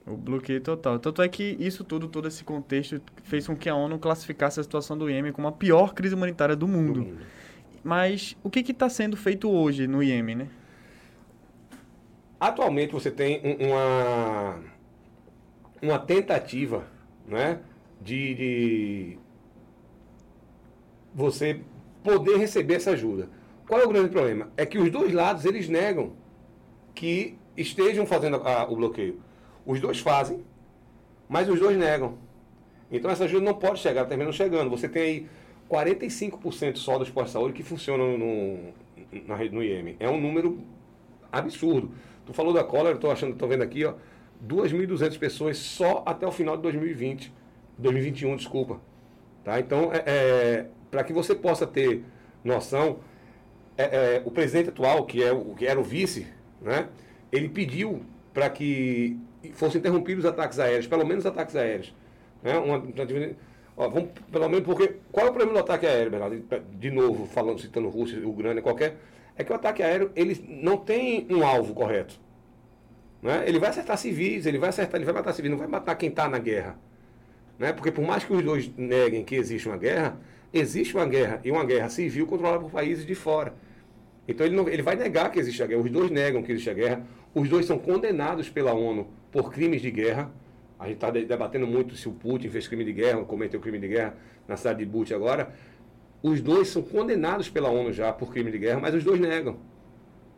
O 0.09 0.17
bloqueio 0.17 0.59
total. 0.59 0.97
Tanto 0.97 1.21
é 1.21 1.29
que 1.29 1.55
isso 1.59 1.83
tudo, 1.83 2.07
todo 2.07 2.27
esse 2.27 2.43
contexto, 2.43 2.99
fez 3.23 3.45
com 3.45 3.55
que 3.55 3.69
a 3.69 3.75
ONU 3.75 3.99
classificasse 3.99 4.59
a 4.59 4.63
situação 4.63 4.97
do 4.97 5.07
Iêmen 5.07 5.31
como 5.31 5.47
a 5.47 5.51
pior 5.51 5.93
crise 5.93 6.15
humanitária 6.15 6.55
do 6.55 6.67
mundo. 6.67 7.01
Do 7.01 7.05
mundo. 7.05 7.25
Mas 7.83 8.35
o 8.43 8.49
que 8.49 8.59
está 8.59 8.89
sendo 8.89 9.15
feito 9.15 9.49
hoje 9.49 9.87
no 9.87 10.01
Iêmen, 10.01 10.35
né? 10.35 10.47
Atualmente 12.39 12.91
você 12.91 13.11
tem 13.11 13.41
uma, 13.59 14.59
uma 15.81 15.99
tentativa 15.99 16.87
né, 17.27 17.59
de, 18.01 18.33
de 18.33 19.19
você 21.13 21.61
poder 22.03 22.37
receber 22.37 22.75
essa 22.75 22.91
ajuda. 22.91 23.29
Qual 23.67 23.79
é 23.79 23.85
o 23.85 23.89
grande 23.89 24.09
problema? 24.09 24.49
É 24.57 24.65
que 24.65 24.79
os 24.79 24.89
dois 24.89 25.13
lados 25.13 25.45
eles 25.45 25.69
negam 25.69 26.13
que 26.95 27.37
estejam 27.55 28.05
fazendo 28.05 28.37
a, 28.37 28.63
o 28.69 28.75
bloqueio. 28.75 29.21
Os 29.69 29.79
dois 29.79 29.99
fazem, 29.99 30.43
mas 31.29 31.47
os 31.47 31.59
dois 31.59 31.77
negam. 31.77 32.17
Então 32.91 33.11
essa 33.11 33.25
ajuda 33.25 33.45
não 33.45 33.53
pode 33.53 33.77
chegar, 33.77 34.03
termina 34.05 34.31
chegando. 34.31 34.67
Você 34.67 34.89
tem 34.89 35.03
aí 35.03 35.27
45% 35.69 36.77
só 36.77 36.97
dos 36.97 37.11
pós-saúde 37.11 37.53
que 37.53 37.61
funcionam 37.61 38.17
no, 38.17 38.73
na 39.27 39.35
rede 39.35 39.53
no 39.53 39.61
IEM. 39.61 39.95
É 39.99 40.09
um 40.09 40.19
número 40.19 40.59
absurdo. 41.31 41.91
Tu 42.25 42.33
falou 42.33 42.51
da 42.51 42.63
cólera, 42.63 42.95
estou 42.95 43.11
achando, 43.11 43.33
estou 43.33 43.47
vendo 43.47 43.61
aqui, 43.61 43.85
ó, 43.85 43.93
2.200 44.43 45.19
pessoas 45.19 45.59
só 45.59 46.01
até 46.03 46.25
o 46.25 46.31
final 46.31 46.55
de 46.57 46.63
2020, 46.63 47.31
2021, 47.77 48.37
desculpa. 48.37 48.81
Tá? 49.43 49.59
Então, 49.59 49.91
é, 49.93 50.03
é 50.07 50.65
para 50.89 51.03
que 51.03 51.13
você 51.13 51.35
possa 51.35 51.67
ter 51.67 52.03
noção, 52.43 53.01
é, 53.77 53.83
é, 53.83 54.21
o 54.25 54.31
presidente 54.31 54.69
atual, 54.69 55.05
que, 55.05 55.23
é 55.23 55.31
o, 55.31 55.53
que 55.53 55.67
era 55.67 55.79
o 55.79 55.83
vice, 55.83 56.25
né, 56.59 56.89
ele 57.31 57.49
pediu 57.49 58.01
para 58.33 58.49
que 58.49 59.28
fossem 59.53 59.79
interrompidos 59.79 60.25
os 60.25 60.29
ataques 60.29 60.59
aéreos, 60.59 60.87
pelo 60.87 61.05
menos 61.05 61.25
ataques 61.25 61.55
aéreos. 61.55 61.93
Né, 62.43 62.57
uma, 62.57 62.83
ó, 63.77 63.89
vamos, 63.89 64.09
pelo 64.31 64.49
menos 64.49 64.65
porque. 64.65 64.95
Qual 65.11 65.27
é 65.27 65.29
o 65.29 65.33
problema 65.33 65.53
do 65.53 65.59
ataque 65.59 65.85
aéreo, 65.85 66.11
Bernardo? 66.11 66.43
De 66.73 66.91
novo, 66.91 67.25
falando, 67.25 67.59
citando 67.59 67.89
Rússia, 67.89 68.19
Ucrânia, 68.27 68.61
qualquer. 68.61 68.97
É 69.35 69.43
que 69.43 69.51
o 69.51 69.55
ataque 69.55 69.81
aéreo 69.81 70.11
ele 70.15 70.45
não 70.61 70.77
tem 70.77 71.25
um 71.29 71.45
alvo 71.45 71.73
correto. 71.73 72.19
Né? 73.21 73.43
Ele 73.47 73.59
vai 73.59 73.69
acertar 73.69 73.97
civis, 73.97 74.45
ele 74.45 74.57
vai 74.57 74.69
acertar, 74.69 74.95
ele 74.95 75.05
vai 75.05 75.13
matar 75.13 75.33
civis, 75.33 75.51
não 75.51 75.57
vai 75.57 75.67
matar 75.67 75.95
quem 75.95 76.09
está 76.09 76.27
na 76.27 76.39
guerra. 76.39 76.77
Né? 77.57 77.73
Porque 77.73 77.91
por 77.91 78.05
mais 78.05 78.23
que 78.23 78.33
os 78.33 78.43
dois 78.43 78.71
neguem 78.77 79.23
que 79.23 79.35
existe 79.35 79.67
uma 79.67 79.77
guerra, 79.77 80.17
existe 80.53 80.95
uma 80.95 81.05
guerra, 81.05 81.41
e 81.43 81.51
uma 81.51 81.63
guerra 81.65 81.89
civil 81.89 82.25
controlada 82.25 82.59
por 82.59 82.71
países 82.71 83.05
de 83.05 83.15
fora. 83.15 83.53
Então 84.27 84.45
ele, 84.45 84.55
não, 84.55 84.69
ele 84.69 84.81
vai 84.81 84.95
negar 84.95 85.31
que 85.31 85.39
existe 85.39 85.61
a 85.61 85.67
guerra. 85.67 85.81
Os 85.81 85.91
dois 85.91 86.11
negam 86.11 86.41
que 86.41 86.51
existe 86.51 86.69
a 86.69 86.73
guerra. 86.73 87.03
Os 87.33 87.47
dois 87.47 87.65
são 87.65 87.77
condenados 87.77 88.49
pela 88.49 88.73
ONU 88.73 89.07
por 89.31 89.51
crimes 89.51 89.81
de 89.81 89.91
guerra. 89.91 90.31
A 90.79 90.85
gente 90.87 90.95
está 90.95 91.11
debatendo 91.11 91.67
muito 91.67 91.95
se 91.95 92.07
o 92.07 92.11
Putin 92.11 92.49
fez 92.49 92.67
crime 92.67 92.83
de 92.83 92.93
guerra, 92.93 93.23
cometeu 93.23 93.59
crime 93.59 93.79
de 93.79 93.87
guerra 93.87 94.15
na 94.47 94.55
cidade 94.55 94.79
de 94.79 94.85
Bucha 94.85 95.15
agora. 95.15 95.53
Os 96.23 96.41
dois 96.41 96.69
são 96.69 96.81
condenados 96.81 97.49
pela 97.49 97.69
ONU 97.69 97.93
já 97.93 98.11
por 98.11 98.31
crime 98.31 98.51
de 98.51 98.57
guerra, 98.57 98.79
mas 98.79 98.95
os 98.95 99.03
dois 99.03 99.19
negam. 99.19 99.57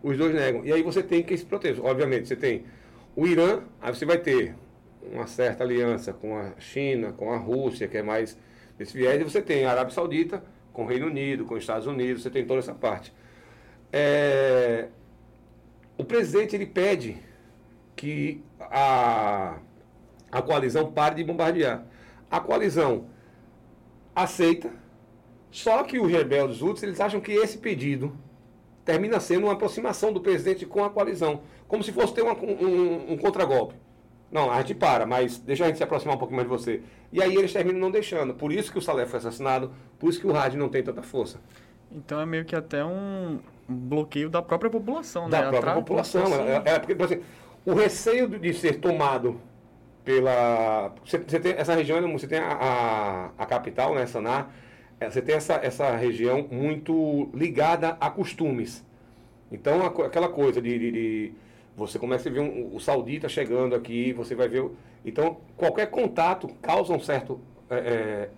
Os 0.03 0.17
dois 0.17 0.33
negam. 0.33 0.65
E 0.65 0.71
aí 0.71 0.81
você 0.81 1.01
tem 1.01 1.23
que 1.23 1.37
se 1.37 1.45
proteger. 1.45 1.83
Obviamente, 1.83 2.27
você 2.27 2.35
tem 2.35 2.63
o 3.15 3.25
Irã, 3.27 3.61
aí 3.79 3.93
você 3.93 4.05
vai 4.05 4.17
ter 4.17 4.55
uma 5.11 5.27
certa 5.27 5.63
aliança 5.63 6.13
com 6.13 6.37
a 6.37 6.51
China, 6.59 7.11
com 7.13 7.31
a 7.31 7.37
Rússia, 7.37 7.87
que 7.87 7.97
é 7.97 8.03
mais 8.03 8.37
esse 8.79 8.97
viés, 8.97 9.19
e 9.21 9.23
você 9.23 9.41
tem 9.41 9.65
a 9.65 9.71
Arábia 9.71 9.93
Saudita 9.93 10.43
com 10.73 10.83
o 10.83 10.87
Reino 10.87 11.07
Unido, 11.07 11.45
com 11.45 11.53
os 11.53 11.61
Estados 11.61 11.85
Unidos, 11.87 12.23
você 12.23 12.29
tem 12.29 12.45
toda 12.45 12.59
essa 12.59 12.73
parte. 12.73 13.13
É, 13.91 14.87
o 16.01 16.05
presidente 16.05 16.55
ele 16.55 16.65
pede 16.65 17.15
que 17.95 18.43
a, 18.59 19.59
a 20.31 20.41
coalizão 20.41 20.91
pare 20.91 21.15
de 21.15 21.23
bombardear. 21.23 21.85
A 22.29 22.39
coalizão 22.39 23.05
aceita, 24.15 24.71
só 25.51 25.83
que 25.83 25.99
os 25.99 26.11
rebeldes 26.11 26.63
outros 26.63 26.81
eles 26.81 26.99
acham 26.99 27.21
que 27.21 27.31
esse 27.31 27.59
pedido 27.59 28.17
termina 28.83 29.19
sendo 29.19 29.43
uma 29.45 29.53
aproximação 29.53 30.11
do 30.11 30.19
presidente 30.19 30.65
com 30.65 30.83
a 30.83 30.89
coalizão, 30.89 31.41
como 31.67 31.83
se 31.83 31.91
fosse 31.91 32.15
ter 32.15 32.23
uma, 32.23 32.33
um, 32.33 33.13
um 33.13 33.17
contragolpe. 33.17 33.75
Não, 34.31 34.49
a 34.49 34.59
gente 34.61 34.73
para, 34.73 35.05
mas 35.05 35.37
deixa 35.37 35.65
a 35.65 35.67
gente 35.67 35.77
se 35.77 35.83
aproximar 35.83 36.15
um 36.15 36.17
pouquinho 36.17 36.37
mais 36.37 36.49
de 36.49 36.57
você. 36.57 36.81
E 37.13 37.21
aí 37.21 37.35
eles 37.35 37.53
terminam 37.53 37.79
não 37.79 37.91
deixando. 37.91 38.33
Por 38.33 38.51
isso 38.51 38.71
que 38.71 38.79
o 38.79 38.81
Salé 38.81 39.05
foi 39.05 39.19
assassinado, 39.19 39.71
por 39.99 40.09
isso 40.09 40.19
que 40.19 40.25
o 40.25 40.31
rádio 40.31 40.57
não 40.57 40.69
tem 40.69 40.81
tanta 40.81 41.03
força. 41.03 41.39
Então 41.91 42.19
é 42.19 42.25
meio 42.25 42.45
que 42.45 42.55
até 42.55 42.83
um 42.83 43.39
bloqueio 43.71 44.29
da 44.29 44.41
própria 44.41 44.69
população, 44.69 45.29
da 45.29 45.37
né? 45.37 45.43
Da 45.45 45.49
própria 45.49 45.73
população. 45.75 46.23
É, 46.45 46.61
é, 46.65 46.79
porque, 46.79 47.01
assim, 47.01 47.21
o 47.65 47.73
receio 47.73 48.27
de 48.27 48.53
ser 48.53 48.79
tomado 48.79 49.39
pela. 50.03 50.93
Você, 51.05 51.17
você 51.17 51.39
tem 51.39 51.53
essa 51.53 51.73
região, 51.73 52.11
você 52.11 52.27
tem 52.27 52.39
a, 52.39 52.51
a, 52.51 53.25
a 53.37 53.45
capital, 53.45 53.95
né, 53.95 54.05
Saná, 54.05 54.47
é, 54.99 55.09
você 55.09 55.21
tem 55.21 55.35
essa, 55.35 55.55
essa 55.55 55.95
região 55.95 56.47
muito 56.51 57.29
ligada 57.33 57.97
a 57.99 58.09
costumes. 58.09 58.85
Então, 59.51 59.85
aquela 59.85 60.29
coisa 60.29 60.61
de, 60.61 60.79
de, 60.79 60.91
de 60.91 61.33
você 61.75 61.99
começa 61.99 62.29
a 62.29 62.31
ver 62.31 62.39
um, 62.39 62.75
o 62.75 62.79
saudita 62.79 63.27
chegando 63.27 63.75
aqui, 63.75 64.13
você 64.13 64.35
vai 64.35 64.47
ver. 64.47 64.69
Então, 65.03 65.37
qualquer 65.57 65.87
contato 65.87 66.47
causa 66.61 66.93
um 66.93 66.99
certo 66.99 67.39
é, 67.69 67.75
é, 67.75 68.29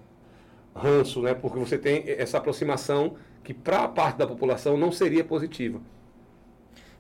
ranço, 0.75 1.21
né? 1.21 1.33
Porque 1.33 1.59
você 1.59 1.77
tem 1.77 2.03
essa 2.07 2.37
aproximação 2.37 3.15
que, 3.43 3.53
para 3.53 3.83
a 3.83 3.87
parte 3.87 4.17
da 4.17 4.27
população, 4.27 4.77
não 4.77 4.91
seria 4.91 5.23
positiva. 5.23 5.79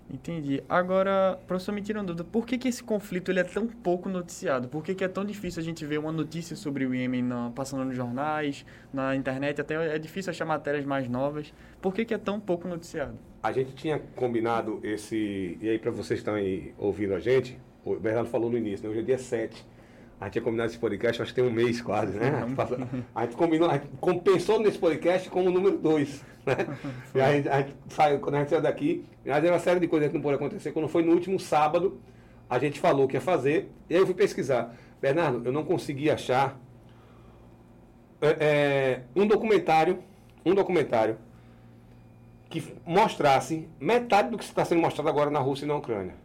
Entendi. 0.09 0.61
Agora, 0.67 1.39
professor, 1.47 1.71
me 1.71 1.81
tira 1.81 1.99
uma 1.99 2.05
dúvida. 2.05 2.23
Por 2.23 2.45
que, 2.45 2.57
que 2.57 2.67
esse 2.67 2.83
conflito 2.83 3.31
ele 3.31 3.39
é 3.39 3.43
tão 3.43 3.65
pouco 3.65 4.09
noticiado? 4.09 4.67
Por 4.67 4.83
que, 4.83 4.93
que 4.93 5.03
é 5.03 5.07
tão 5.07 5.25
difícil 5.25 5.61
a 5.61 5.63
gente 5.63 5.85
ver 5.85 5.97
uma 5.97 6.11
notícia 6.11 6.55
sobre 6.55 6.85
o 6.85 6.93
Iêmen 6.93 7.23
na, 7.23 7.51
passando 7.51 7.85
nos 7.85 7.95
jornais, 7.95 8.65
na 8.93 9.15
internet? 9.15 9.59
Até 9.61 9.95
é 9.95 9.97
difícil 9.97 10.29
achar 10.29 10.45
matérias 10.45 10.85
mais 10.85 11.07
novas. 11.07 11.53
Por 11.81 11.93
que, 11.93 12.05
que 12.05 12.13
é 12.13 12.17
tão 12.17 12.39
pouco 12.39 12.67
noticiado? 12.67 13.17
A 13.41 13.51
gente 13.51 13.73
tinha 13.73 13.99
combinado 14.15 14.79
esse... 14.83 15.57
E 15.59 15.69
aí, 15.69 15.79
para 15.79 15.91
vocês 15.91 16.19
que 16.19 16.29
estão 16.29 16.35
aí 16.35 16.73
ouvindo 16.77 17.13
a 17.15 17.19
gente, 17.19 17.57
o 17.83 17.95
Bernardo 17.95 18.29
falou 18.29 18.49
no 18.49 18.57
início, 18.57 18.83
né? 18.83 18.91
hoje 18.91 18.99
é 18.99 19.03
dia 19.03 19.17
7. 19.17 19.65
A 20.19 20.25
gente 20.25 20.33
tinha 20.33 20.43
combinado 20.43 20.69
esse 20.69 20.79
podcast, 20.79 21.21
acho 21.21 21.33
que 21.33 21.41
tem 21.41 21.49
um 21.49 21.53
mês 21.53 21.81
quase, 21.81 22.17
né? 22.17 22.29
A 22.29 22.47
gente, 22.47 22.55
passou, 22.55 22.77
a 23.13 23.25
gente 23.25 23.35
combinou, 23.35 23.69
a 23.69 23.73
gente 23.73 24.21
pensou 24.23 24.59
nesse 24.59 24.77
podcast 24.77 25.29
como 25.29 25.49
número 25.49 25.77
2. 25.77 26.32
Né? 26.45 26.55
E 27.15 27.21
a 27.21 27.31
gente, 27.31 27.49
a 27.49 27.61
gente 27.61 27.75
saiu, 27.89 28.19
quando 28.19 28.35
a 28.35 28.39
gente 28.39 28.49
saiu 28.49 28.61
daqui, 28.61 29.05
mas 29.25 29.43
uma 29.43 29.59
série 29.59 29.79
de 29.79 29.87
coisas 29.87 30.09
que 30.09 30.15
não 30.15 30.21
pode 30.21 30.35
acontecer. 30.35 30.71
Quando 30.71 30.87
foi 30.87 31.03
no 31.03 31.11
último 31.11 31.39
sábado, 31.39 31.99
a 32.49 32.59
gente 32.59 32.79
falou 32.79 33.07
que 33.07 33.15
ia 33.15 33.21
fazer, 33.21 33.71
e 33.89 33.95
aí 33.95 34.01
eu 34.01 34.05
fui 34.05 34.15
pesquisar. 34.15 34.75
Bernardo, 35.01 35.41
eu 35.45 35.51
não 35.51 35.63
consegui 35.63 36.09
achar 36.09 36.59
é, 38.21 38.37
é, 38.39 39.01
um 39.15 39.27
documentário, 39.27 39.99
um 40.45 40.55
documentário 40.55 41.17
que 42.49 42.63
mostrasse 42.85 43.67
metade 43.79 44.29
do 44.29 44.37
que 44.37 44.43
está 44.43 44.63
sendo 44.63 44.79
mostrado 44.79 45.09
agora 45.09 45.29
na 45.29 45.39
Rússia 45.39 45.65
e 45.65 45.67
na 45.67 45.75
Ucrânia. 45.75 46.15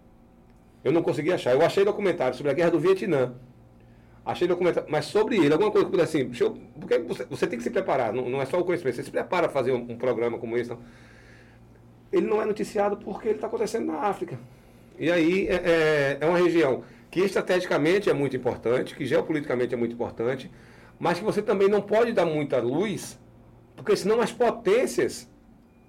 Eu 0.85 0.93
não 0.93 1.03
consegui 1.03 1.33
achar. 1.33 1.53
Eu 1.53 1.63
achei 1.63 1.85
documentário 1.85 2.37
sobre 2.37 2.53
a 2.53 2.55
guerra 2.55 2.71
do 2.71 2.79
Vietnã. 2.79 3.35
Achei 4.29 4.47
documentário, 4.47 4.87
mas 4.91 5.07
sobre 5.07 5.37
ele, 5.37 5.55
alguma 5.55 5.71
coisa 5.71 5.89
que 5.89 6.01
assim, 6.03 6.31
eu, 6.39 6.55
porque 6.79 6.99
você, 6.99 7.25
você, 7.25 7.47
tem 7.47 7.57
que 7.57 7.65
se 7.65 7.71
preparar, 7.71 8.13
não, 8.13 8.29
não, 8.29 8.43
é 8.43 8.45
só 8.45 8.61
o 8.61 8.65
conhecimento, 8.65 8.97
você 8.97 9.03
se 9.03 9.11
prepara 9.11 9.49
para 9.49 9.55
fazer 9.55 9.73
um, 9.73 9.93
um, 9.93 9.97
programa 9.97 10.37
como 10.37 10.55
esse. 10.55 10.69
Não. 10.69 10.79
Ele 12.13 12.27
não 12.27 12.43
é 12.43 12.45
noticiado 12.45 12.99
porque 12.99 13.29
ele 13.29 13.37
está 13.37 13.47
acontecendo 13.47 13.87
na 13.87 14.01
África. 14.01 14.39
E 14.99 15.11
aí 15.11 15.49
é, 15.49 15.55
é, 15.55 16.19
é, 16.21 16.27
uma 16.27 16.37
região 16.37 16.85
que 17.11 17.21
estrategicamente 17.21 18.11
é 18.11 18.13
muito 18.13 18.37
importante, 18.37 18.95
que 18.95 19.07
geopoliticamente 19.07 19.73
é 19.73 19.79
muito 19.79 19.95
importante, 19.95 20.51
mas 21.01 21.19
que 21.19 21.25
você 21.25 21.41
também 21.41 21.67
não 21.67 21.81
pode 21.81 22.13
dar 22.13 22.27
muita 22.27 22.59
luz, 22.61 23.19
porque 23.77 23.97
senão 23.97 24.21
as 24.21 24.31
potências 24.31 25.27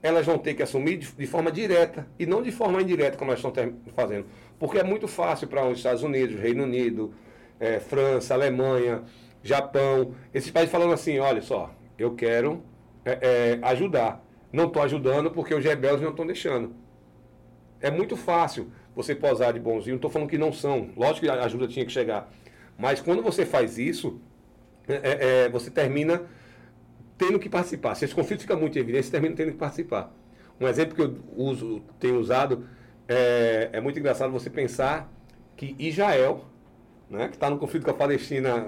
elas 0.02 0.26
vão 0.26 0.38
ter 0.38 0.54
que 0.54 0.64
assumir 0.64 0.98
de, 0.98 1.12
de 1.12 1.28
forma 1.28 1.52
direta 1.52 2.08
e 2.18 2.26
não 2.26 2.42
de 2.42 2.54
forma 2.54 2.82
indireta 2.82 3.18
como 3.18 3.32
elas 3.32 3.44
estão 3.44 3.74
fazendo. 3.94 4.28
Porque 4.58 4.78
é 4.78 4.84
muito 4.84 5.10
fácil 5.10 5.50
para 5.50 5.68
os 5.68 5.80
Estados 5.80 6.04
Unidos, 6.04 6.40
Reino 6.40 6.64
Unido, 6.64 7.14
é, 7.60 7.80
França, 7.80 8.34
Alemanha, 8.34 9.04
Japão, 9.44 10.14
esses 10.34 10.52
países 10.52 10.72
falando 10.72 10.94
assim, 10.94 11.20
olha 11.20 11.42
só, 11.42 11.74
eu 11.98 12.16
quero 12.16 12.64
é, 13.06 13.12
é, 13.22 13.60
ajudar. 13.64 14.24
Não 14.52 14.66
estou 14.66 14.82
ajudando 14.82 15.32
porque 15.32 15.54
os 15.54 15.64
rebeldes 15.64 16.02
não 16.02 16.12
estão 16.12 16.26
deixando. 16.26 16.74
É 17.82 17.92
muito 17.92 18.18
fácil 18.18 18.72
você 18.96 19.16
posar 19.16 19.54
de 19.54 19.60
bonzinho, 19.60 19.94
não 19.94 19.98
estou 19.98 20.10
falando 20.10 20.30
que 20.30 20.38
não 20.38 20.52
são, 20.52 20.90
lógico 20.98 21.22
que 21.22 21.30
a 21.30 21.44
ajuda 21.44 21.68
tinha 21.68 21.86
que 21.86 21.92
chegar. 21.92 22.32
Mas 22.78 23.00
quando 23.00 23.22
você 23.22 23.46
faz 23.46 23.78
isso, 23.78 24.20
é, 24.88 24.94
é, 24.94 25.46
é, 25.46 25.50
você 25.50 25.70
termina 25.70 26.24
tendo 27.18 27.38
que 27.38 27.50
participar. 27.50 27.96
Se 27.96 28.06
esse 28.06 28.16
conflito 28.16 28.42
fica 28.42 28.56
muito 28.56 28.78
evidente, 28.80 29.06
você 29.06 29.12
termina 29.12 29.36
tendo 29.36 29.52
que 29.52 29.58
participar. 29.58 30.14
Um 30.60 30.68
exemplo 30.68 30.96
que 30.96 31.02
eu 31.02 31.18
uso, 31.36 31.82
tenho 32.00 32.20
usado 32.20 32.68
é, 33.08 33.70
é 33.74 33.82
muito 33.82 33.98
engraçado 33.98 34.32
você 34.32 34.50
pensar 34.50 35.12
que 35.58 35.76
Israel 35.80 36.46
né, 37.10 37.28
que 37.28 37.36
está 37.36 37.50
no 37.50 37.58
conflito 37.58 37.84
com 37.84 37.92
a 37.92 37.96
Palestina 37.96 38.68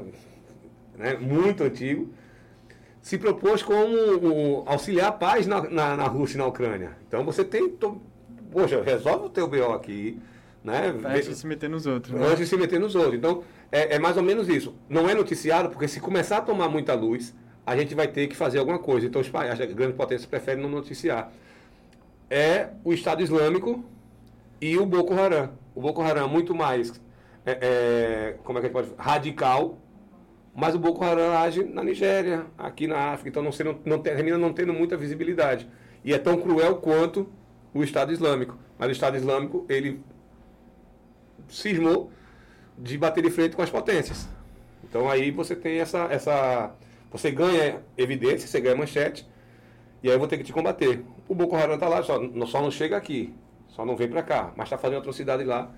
né, 0.98 1.16
muito 1.16 1.64
antigo, 1.64 2.10
se 3.02 3.18
propôs 3.18 3.64
como 3.64 4.64
auxiliar 4.66 5.08
a 5.08 5.12
paz 5.12 5.48
na, 5.48 5.62
na, 5.70 5.98
na, 5.98 6.08
Rússia 6.08 6.36
e 6.36 6.38
na 6.38 6.46
Ucrânia. 6.46 6.98
Então 7.08 7.24
você 7.24 7.44
tem. 7.44 7.70
To, 7.70 8.02
poxa, 8.52 8.82
resolve 8.82 9.26
o 9.26 9.30
teu 9.30 9.48
BO 9.48 9.74
aqui. 9.74 10.20
Né? 10.64 10.94
Antes 11.06 11.28
de 11.28 11.36
se 11.36 11.48
meter 11.48 11.70
nos 11.70 11.88
outros. 11.88 12.14
Né? 12.14 12.24
Antes 12.24 12.40
de 12.40 12.48
se 12.48 12.58
meter 12.58 12.80
nos 12.80 12.94
outros. 12.94 13.16
Então, 13.16 13.44
é, 13.72 13.96
é, 13.96 14.00
mais 14.00 14.16
ou 14.16 14.22
menos 14.22 14.48
isso. 14.48 14.76
Não 14.88 15.10
é 15.10 15.16
noticiado, 15.16 15.70
porque 15.70 15.88
se 15.88 16.00
começar 16.00 16.38
a 16.38 16.42
tomar 16.42 16.70
muita 16.70 16.94
luz, 16.94 17.34
a 17.66 17.76
gente 17.76 17.96
vai 17.96 18.08
ter 18.08 18.28
que 18.28 18.36
fazer 18.36 18.60
alguma 18.60 18.78
coisa. 18.78 19.08
Então, 19.08 19.20
os 19.20 19.30
países, 19.30 19.60
as 19.60 19.74
grandes 19.74 19.96
potências 19.96 20.28
preferem 20.28 20.62
não 20.62 20.70
noticiar. 20.70 21.32
É 22.30 22.70
o 22.84 22.94
Estado 22.94 23.24
Islâmico 23.24 23.84
e 24.62 24.78
o 24.78 24.86
Boko 24.86 25.16
Haram. 25.16 25.50
O 25.74 25.82
Boko 25.82 26.02
Haram 26.04 26.30
muito 26.30 26.54
mais 26.54 27.02
é, 27.46 27.52
é, 27.52 28.38
como 28.44 28.60
é 28.60 28.62
que 28.62 28.68
a 28.68 28.70
gente 28.70 28.74
pode 28.74 28.94
radical 28.98 29.78
Mas 30.54 30.76
o 30.76 30.80
Boko 30.80 31.04
Haram 31.04 31.38
age 31.38 31.64
na 31.64 31.84
Nigéria, 31.84 32.46
aqui 32.58 32.86
na 32.88 33.12
África, 33.12 33.30
então 33.30 33.42
não, 33.42 33.52
sendo, 33.52 33.80
não 33.86 34.00
termina 34.00 34.38
não 34.38 34.54
tendo 34.54 34.74
muita 34.74 34.98
visibilidade. 34.98 35.68
E 36.04 36.14
é 36.14 36.18
tão 36.18 36.38
cruel 36.38 36.76
quanto 36.76 37.32
o 37.74 37.84
Estado 37.84 38.12
Islâmico. 38.12 38.58
Mas 38.78 38.90
o 38.90 38.92
Estado 38.92 39.16
Islâmico, 39.16 39.66
ele 39.70 40.04
cismou 41.48 42.12
de 42.78 42.98
bater 42.98 43.24
de 43.24 43.30
frente 43.30 43.56
com 43.56 43.62
as 43.62 43.70
potências. 43.70 44.28
Então 44.84 45.10
aí 45.10 45.32
você 45.32 45.56
tem 45.56 45.80
essa, 45.80 46.08
essa. 46.12 46.74
Você 47.12 47.32
ganha 47.32 47.82
evidência, 47.98 48.48
você 48.48 48.60
ganha 48.60 48.76
manchete, 48.76 49.28
e 50.04 50.08
aí 50.08 50.16
eu 50.16 50.20
vou 50.20 50.28
ter 50.28 50.38
que 50.38 50.44
te 50.44 50.54
combater. 50.54 51.04
O 51.28 51.36
Boko 51.36 51.56
Haram 51.56 51.76
está 51.76 51.88
lá, 51.88 52.04
só, 52.04 52.20
só 52.48 52.62
não 52.62 52.72
chega 52.72 52.98
aqui, 52.98 53.34
só 53.68 53.86
não 53.86 53.96
vem 53.96 54.10
para 54.10 54.24
cá, 54.24 54.54
mas 54.56 54.68
está 54.68 54.78
fazendo 54.78 55.00
atrocidade 55.00 55.44
lá 55.44 55.72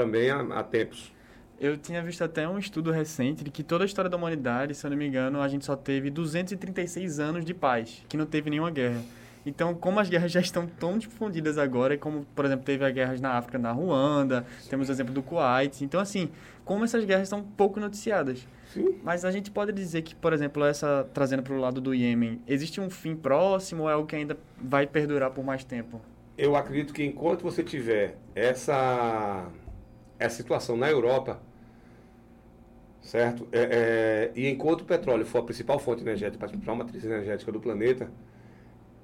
também 0.00 0.30
há, 0.30 0.40
há 0.40 0.62
tempos. 0.62 1.12
Eu 1.60 1.76
tinha 1.76 2.02
visto 2.02 2.24
até 2.24 2.48
um 2.48 2.58
estudo 2.58 2.90
recente 2.90 3.44
de 3.44 3.50
que 3.50 3.62
toda 3.62 3.84
a 3.84 3.86
história 3.86 4.08
da 4.08 4.16
humanidade, 4.16 4.74
se 4.74 4.86
eu 4.86 4.90
não 4.90 4.96
me 4.96 5.06
engano, 5.06 5.42
a 5.42 5.48
gente 5.48 5.64
só 5.66 5.76
teve 5.76 6.08
236 6.08 7.20
anos 7.20 7.44
de 7.44 7.52
paz, 7.52 8.02
que 8.08 8.16
não 8.16 8.24
teve 8.24 8.48
nenhuma 8.48 8.70
guerra. 8.70 9.02
Então, 9.44 9.74
como 9.74 10.00
as 10.00 10.08
guerras 10.08 10.32
já 10.32 10.40
estão 10.40 10.66
tão 10.66 10.96
difundidas 10.96 11.58
agora, 11.58 11.98
como, 11.98 12.24
por 12.34 12.46
exemplo, 12.46 12.64
teve 12.64 12.82
as 12.82 12.92
guerras 12.94 13.20
na 13.20 13.32
África, 13.32 13.58
na 13.58 13.72
Ruanda, 13.72 14.46
temos 14.70 14.88
o 14.88 14.92
exemplo 14.92 15.12
do 15.12 15.22
Kuwait. 15.22 15.84
Então, 15.84 16.00
assim, 16.00 16.30
como 16.64 16.84
essas 16.84 17.04
guerras 17.04 17.28
são 17.28 17.42
pouco 17.42 17.78
noticiadas. 17.78 18.46
Sim. 18.72 18.98
Mas 19.02 19.26
a 19.26 19.30
gente 19.30 19.50
pode 19.50 19.70
dizer 19.72 20.00
que, 20.00 20.14
por 20.14 20.32
exemplo, 20.32 20.64
essa 20.64 21.06
trazendo 21.12 21.42
para 21.42 21.52
o 21.52 21.58
lado 21.58 21.78
do 21.78 21.94
Iêmen, 21.94 22.40
existe 22.48 22.80
um 22.80 22.88
fim 22.88 23.14
próximo 23.14 23.82
ou 23.82 23.90
é 23.90 23.92
algo 23.92 24.06
que 24.06 24.16
ainda 24.16 24.38
vai 24.56 24.86
perdurar 24.86 25.30
por 25.30 25.44
mais 25.44 25.62
tempo? 25.62 26.00
Eu 26.38 26.56
acredito 26.56 26.94
que 26.94 27.04
enquanto 27.04 27.42
você 27.42 27.62
tiver 27.62 28.16
essa, 28.34 29.46
essa 30.20 30.36
situação 30.36 30.76
na 30.76 30.88
Europa, 30.88 31.40
certo? 33.00 33.48
É, 33.50 33.60
é, 33.60 34.30
e 34.36 34.48
enquanto 34.48 34.82
o 34.82 34.84
petróleo 34.84 35.24
for 35.24 35.38
a 35.38 35.42
principal 35.42 35.78
fonte 35.78 36.02
energética, 36.02 36.44
a 36.44 36.48
principal 36.48 36.76
matriz 36.76 37.02
energética 37.02 37.50
do 37.50 37.58
planeta, 37.58 38.10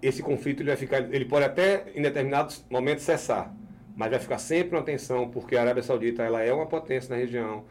esse 0.00 0.22
conflito 0.22 0.60
ele 0.60 0.68
vai 0.68 0.76
ficar, 0.76 1.12
ele 1.12 1.24
pode 1.24 1.46
até 1.46 1.86
em 1.94 2.02
determinados 2.02 2.64
momentos 2.70 3.02
cessar, 3.02 3.52
mas 3.96 4.10
vai 4.10 4.20
ficar 4.20 4.38
sempre 4.38 4.76
uma 4.76 4.84
tensão 4.84 5.28
porque 5.30 5.56
a 5.56 5.62
Arábia 5.62 5.82
Saudita 5.82 6.22
ela 6.22 6.42
é 6.42 6.52
uma 6.52 6.66
potência 6.66 7.08
na 7.08 7.16
região. 7.16 7.64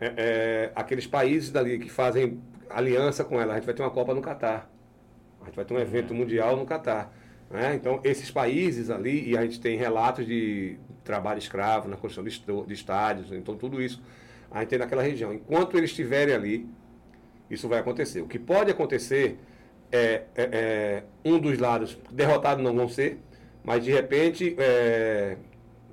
É, 0.00 0.12
é, 0.16 0.72
aqueles 0.74 1.06
países 1.06 1.50
dali 1.50 1.78
que 1.78 1.90
fazem 1.90 2.40
aliança 2.70 3.24
com 3.24 3.40
ela, 3.40 3.52
a 3.52 3.56
gente 3.56 3.66
vai 3.66 3.74
ter 3.74 3.82
uma 3.82 3.90
Copa 3.90 4.14
no 4.14 4.22
Catar, 4.22 4.70
a 5.42 5.44
gente 5.44 5.54
vai 5.54 5.64
ter 5.64 5.74
um 5.74 5.78
evento 5.78 6.14
mundial 6.14 6.56
no 6.56 6.64
Catar. 6.64 7.12
Né? 7.50 7.74
Então, 7.74 8.00
esses 8.02 8.30
países 8.30 8.90
ali, 8.90 9.30
e 9.30 9.36
a 9.36 9.42
gente 9.42 9.60
tem 9.60 9.76
relatos 9.76 10.26
de 10.26 10.78
trabalho 11.06 11.38
escravo 11.38 11.88
na 11.88 11.96
construção 11.96 12.24
de, 12.66 12.74
estádios, 12.74 13.32
então 13.32 13.56
tudo 13.56 13.80
isso 13.80 14.02
a 14.50 14.60
gente 14.60 14.68
tem 14.70 14.78
naquela 14.78 15.02
região. 15.02 15.32
Enquanto 15.32 15.76
eles 15.76 15.90
estiverem 15.90 16.34
ali, 16.34 16.68
isso 17.50 17.68
vai 17.68 17.78
acontecer. 17.78 18.20
O 18.20 18.28
que 18.28 18.38
pode 18.38 18.70
acontecer 18.70 19.38
é, 19.90 20.24
é, 20.34 20.42
é 20.52 21.02
um 21.24 21.38
dos 21.38 21.58
lados, 21.58 21.98
derrotados 22.10 22.62
não 22.62 22.74
vão 22.74 22.88
ser, 22.88 23.18
mas 23.64 23.84
de 23.84 23.90
repente, 23.90 24.54
é, 24.58 25.36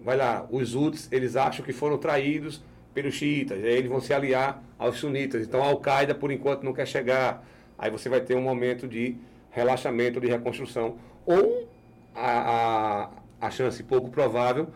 vai 0.04 0.18
lá, 0.18 0.48
os 0.52 0.76
Houthis, 0.76 1.08
eles 1.12 1.36
acham 1.36 1.66
que 1.66 1.74
foram 1.74 1.98
traídos 1.98 2.64
pelos 2.94 3.16
xiitas, 3.16 3.58
aí 3.58 3.78
eles 3.78 3.90
vão 3.90 4.00
se 4.00 4.14
aliar 4.14 4.64
aos 4.78 4.98
sunitas. 4.98 5.46
Então 5.46 5.64
a 5.64 5.68
Al-Qaeda, 5.68 6.14
por 6.14 6.32
enquanto, 6.32 6.64
não 6.64 6.74
quer 6.74 6.88
chegar. 6.88 7.44
Aí 7.78 7.90
você 7.90 8.08
vai 8.08 8.22
ter 8.22 8.36
um 8.36 8.42
momento 8.42 8.88
de 8.88 9.18
relaxamento, 9.50 10.22
de 10.22 10.28
reconstrução. 10.28 10.98
Ou 11.26 11.68
a, 12.14 13.10
a, 13.42 13.48
a 13.48 13.50
chance 13.50 13.82
pouco 13.84 14.10
provável 14.10 14.68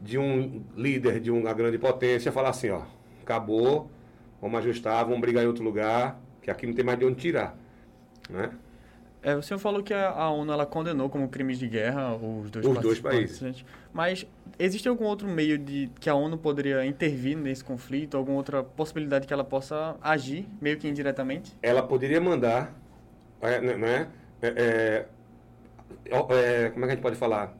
de 0.00 0.18
um 0.18 0.62
líder 0.76 1.20
de 1.20 1.30
uma 1.30 1.52
grande 1.52 1.78
potência 1.78 2.30
falar 2.30 2.50
assim, 2.50 2.70
ó, 2.70 2.82
acabou, 3.22 3.90
vamos 4.40 4.58
ajustar, 4.60 5.04
vamos 5.04 5.20
brigar 5.20 5.42
em 5.44 5.46
outro 5.46 5.64
lugar, 5.64 6.20
que 6.42 6.50
aqui 6.50 6.66
não 6.66 6.74
tem 6.74 6.84
mais 6.84 6.98
de 6.98 7.04
onde 7.04 7.16
tirar. 7.16 7.56
Né? 8.28 8.50
É, 9.22 9.34
o 9.34 9.42
senhor 9.42 9.58
falou 9.58 9.82
que 9.82 9.92
a, 9.92 10.10
a 10.10 10.30
ONU 10.30 10.52
ela 10.52 10.64
condenou 10.64 11.10
como 11.10 11.28
crimes 11.28 11.58
de 11.58 11.66
guerra 11.66 12.14
os 12.14 12.48
dois, 12.48 12.64
os 12.64 12.78
dois 12.78 13.00
países. 13.00 13.64
Mas 13.92 14.24
existe 14.56 14.88
algum 14.88 15.04
outro 15.04 15.26
meio 15.26 15.58
de 15.58 15.90
que 15.98 16.08
a 16.08 16.14
ONU 16.14 16.38
poderia 16.38 16.86
intervir 16.86 17.36
nesse 17.36 17.64
conflito? 17.64 18.16
Alguma 18.16 18.36
outra 18.36 18.62
possibilidade 18.62 19.26
que 19.26 19.32
ela 19.32 19.42
possa 19.42 19.96
agir, 20.00 20.46
meio 20.60 20.76
que 20.78 20.86
indiretamente? 20.86 21.52
Ela 21.60 21.82
poderia 21.82 22.20
mandar, 22.20 22.72
é, 23.40 23.60
né, 23.60 23.76
né 23.76 24.08
é, 24.40 24.48
é, 24.48 25.06
é, 26.04 26.70
como 26.70 26.84
é 26.84 26.88
que 26.88 26.92
a 26.92 26.94
gente 26.94 27.02
pode 27.02 27.16
falar? 27.16 27.52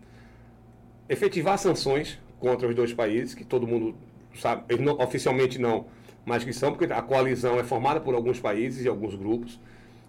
Efetivar 1.09 1.59
sanções 1.59 2.20
contra 2.38 2.68
os 2.68 2.75
dois 2.75 2.92
países, 2.92 3.35
que 3.35 3.44
todo 3.44 3.66
mundo 3.66 3.94
sabe, 4.35 4.77
não, 4.79 4.94
oficialmente 4.94 5.59
não, 5.59 5.87
mas 6.25 6.44
que 6.44 6.53
são, 6.53 6.72
porque 6.72 6.92
a 6.92 7.03
coalizão 7.03 7.59
é 7.59 7.64
formada 7.64 8.01
por 8.01 8.14
alguns 8.14 8.40
países 8.40 8.85
e 8.85 8.88
alguns 8.88 9.14
grupos. 9.14 9.61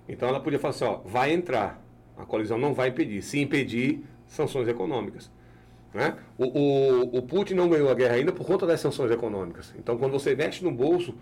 Então 0.10 0.28
ela 0.28 0.40
podia 0.40 0.60
falar 0.60 0.72
assim, 0.72 0.86
ó, 0.86 1.00
vai 1.06 1.32
entrar, 1.32 1.82
a 2.18 2.26
coalizão 2.26 2.58
não 2.58 2.74
vai 2.74 2.90
impedir. 2.90 3.22
Se 3.22 3.40
impedir, 3.40 4.04
sanções 4.26 4.68
econômicas. 4.68 5.30
Né? 5.94 6.16
O, 6.38 6.46
o, 6.46 7.18
o 7.18 7.22
Putin 7.22 7.54
não 7.54 7.70
ganhou 7.70 7.90
a 7.90 7.94
guerra 7.94 8.16
ainda 8.16 8.32
por 8.32 8.46
conta 8.46 8.66
das 8.66 8.80
sanções 8.80 9.12
econômicas. 9.12 9.74
Então 9.78 9.98
quando 9.98 10.12
você 10.12 10.36
mexe 10.36 10.64
no 10.64 10.72
bolso, 10.72 11.14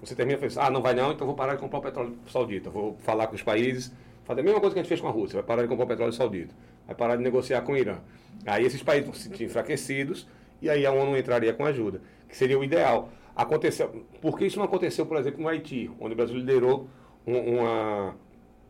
você 0.00 0.14
termina 0.14 0.38
falando, 0.38 0.58
ah, 0.58 0.70
não 0.70 0.82
vai 0.82 0.94
não, 0.94 1.12
então 1.12 1.26
vou 1.26 1.36
parar 1.36 1.54
de 1.54 1.60
comprar 1.60 1.78
o 1.78 1.82
petróleo 1.82 2.16
saudita. 2.30 2.68
Vou 2.68 2.96
falar 3.02 3.28
com 3.28 3.36
os 3.36 3.42
países, 3.42 3.92
fazer 4.24 4.40
a 4.40 4.44
mesma 4.44 4.60
coisa 4.60 4.74
que 4.74 4.80
a 4.80 4.82
gente 4.82 4.88
fez 4.88 5.00
com 5.00 5.08
a 5.08 5.10
Rússia, 5.12 5.36
vai 5.36 5.46
parar 5.46 5.62
de 5.62 5.68
comprar 5.68 5.84
o 5.84 5.88
petróleo 5.88 6.12
saudita. 6.12 6.54
Vai 6.86 6.96
parar 6.96 7.16
de 7.16 7.22
negociar 7.22 7.62
com 7.62 7.72
o 7.72 7.76
Irã. 7.76 7.98
Aí 8.44 8.64
esses 8.64 8.82
países 8.82 9.06
vão 9.06 9.14
se 9.14 9.22
sentir 9.22 9.44
enfraquecidos 9.44 10.26
e 10.62 10.70
aí 10.70 10.86
a 10.86 10.92
ONU 10.92 11.16
entraria 11.16 11.52
com 11.52 11.66
ajuda, 11.66 12.00
que 12.28 12.36
seria 12.36 12.58
o 12.58 12.62
ideal. 12.62 13.10
Aconteceu, 13.34 14.06
por 14.20 14.38
que 14.38 14.46
isso 14.46 14.58
não 14.58 14.64
aconteceu, 14.64 15.04
por 15.04 15.16
exemplo, 15.16 15.42
no 15.42 15.48
Haiti, 15.48 15.90
onde 15.98 16.12
o 16.14 16.16
Brasil 16.16 16.36
liderou 16.36 16.88
uma, 17.26 18.14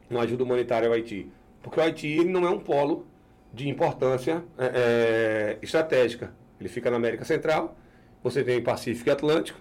uma 0.09 0.23
ajuda 0.23 0.43
humanitária 0.43 0.89
ao 0.89 0.95
Haiti. 0.95 1.31
Porque 1.63 1.79
o 1.79 1.83
Haiti 1.83 2.07
ele 2.07 2.31
não 2.31 2.47
é 2.47 2.51
um 2.51 2.59
polo 2.59 3.07
de 3.53 3.69
importância 3.69 4.43
é, 4.57 4.65
é, 4.75 5.59
estratégica. 5.61 6.33
Ele 6.59 6.69
fica 6.69 6.91
na 6.91 6.97
América 6.97 7.25
Central, 7.25 7.77
você 8.23 8.43
tem 8.43 8.63
Pacífico 8.63 9.11
e 9.11 9.13
Atlântico, 9.13 9.61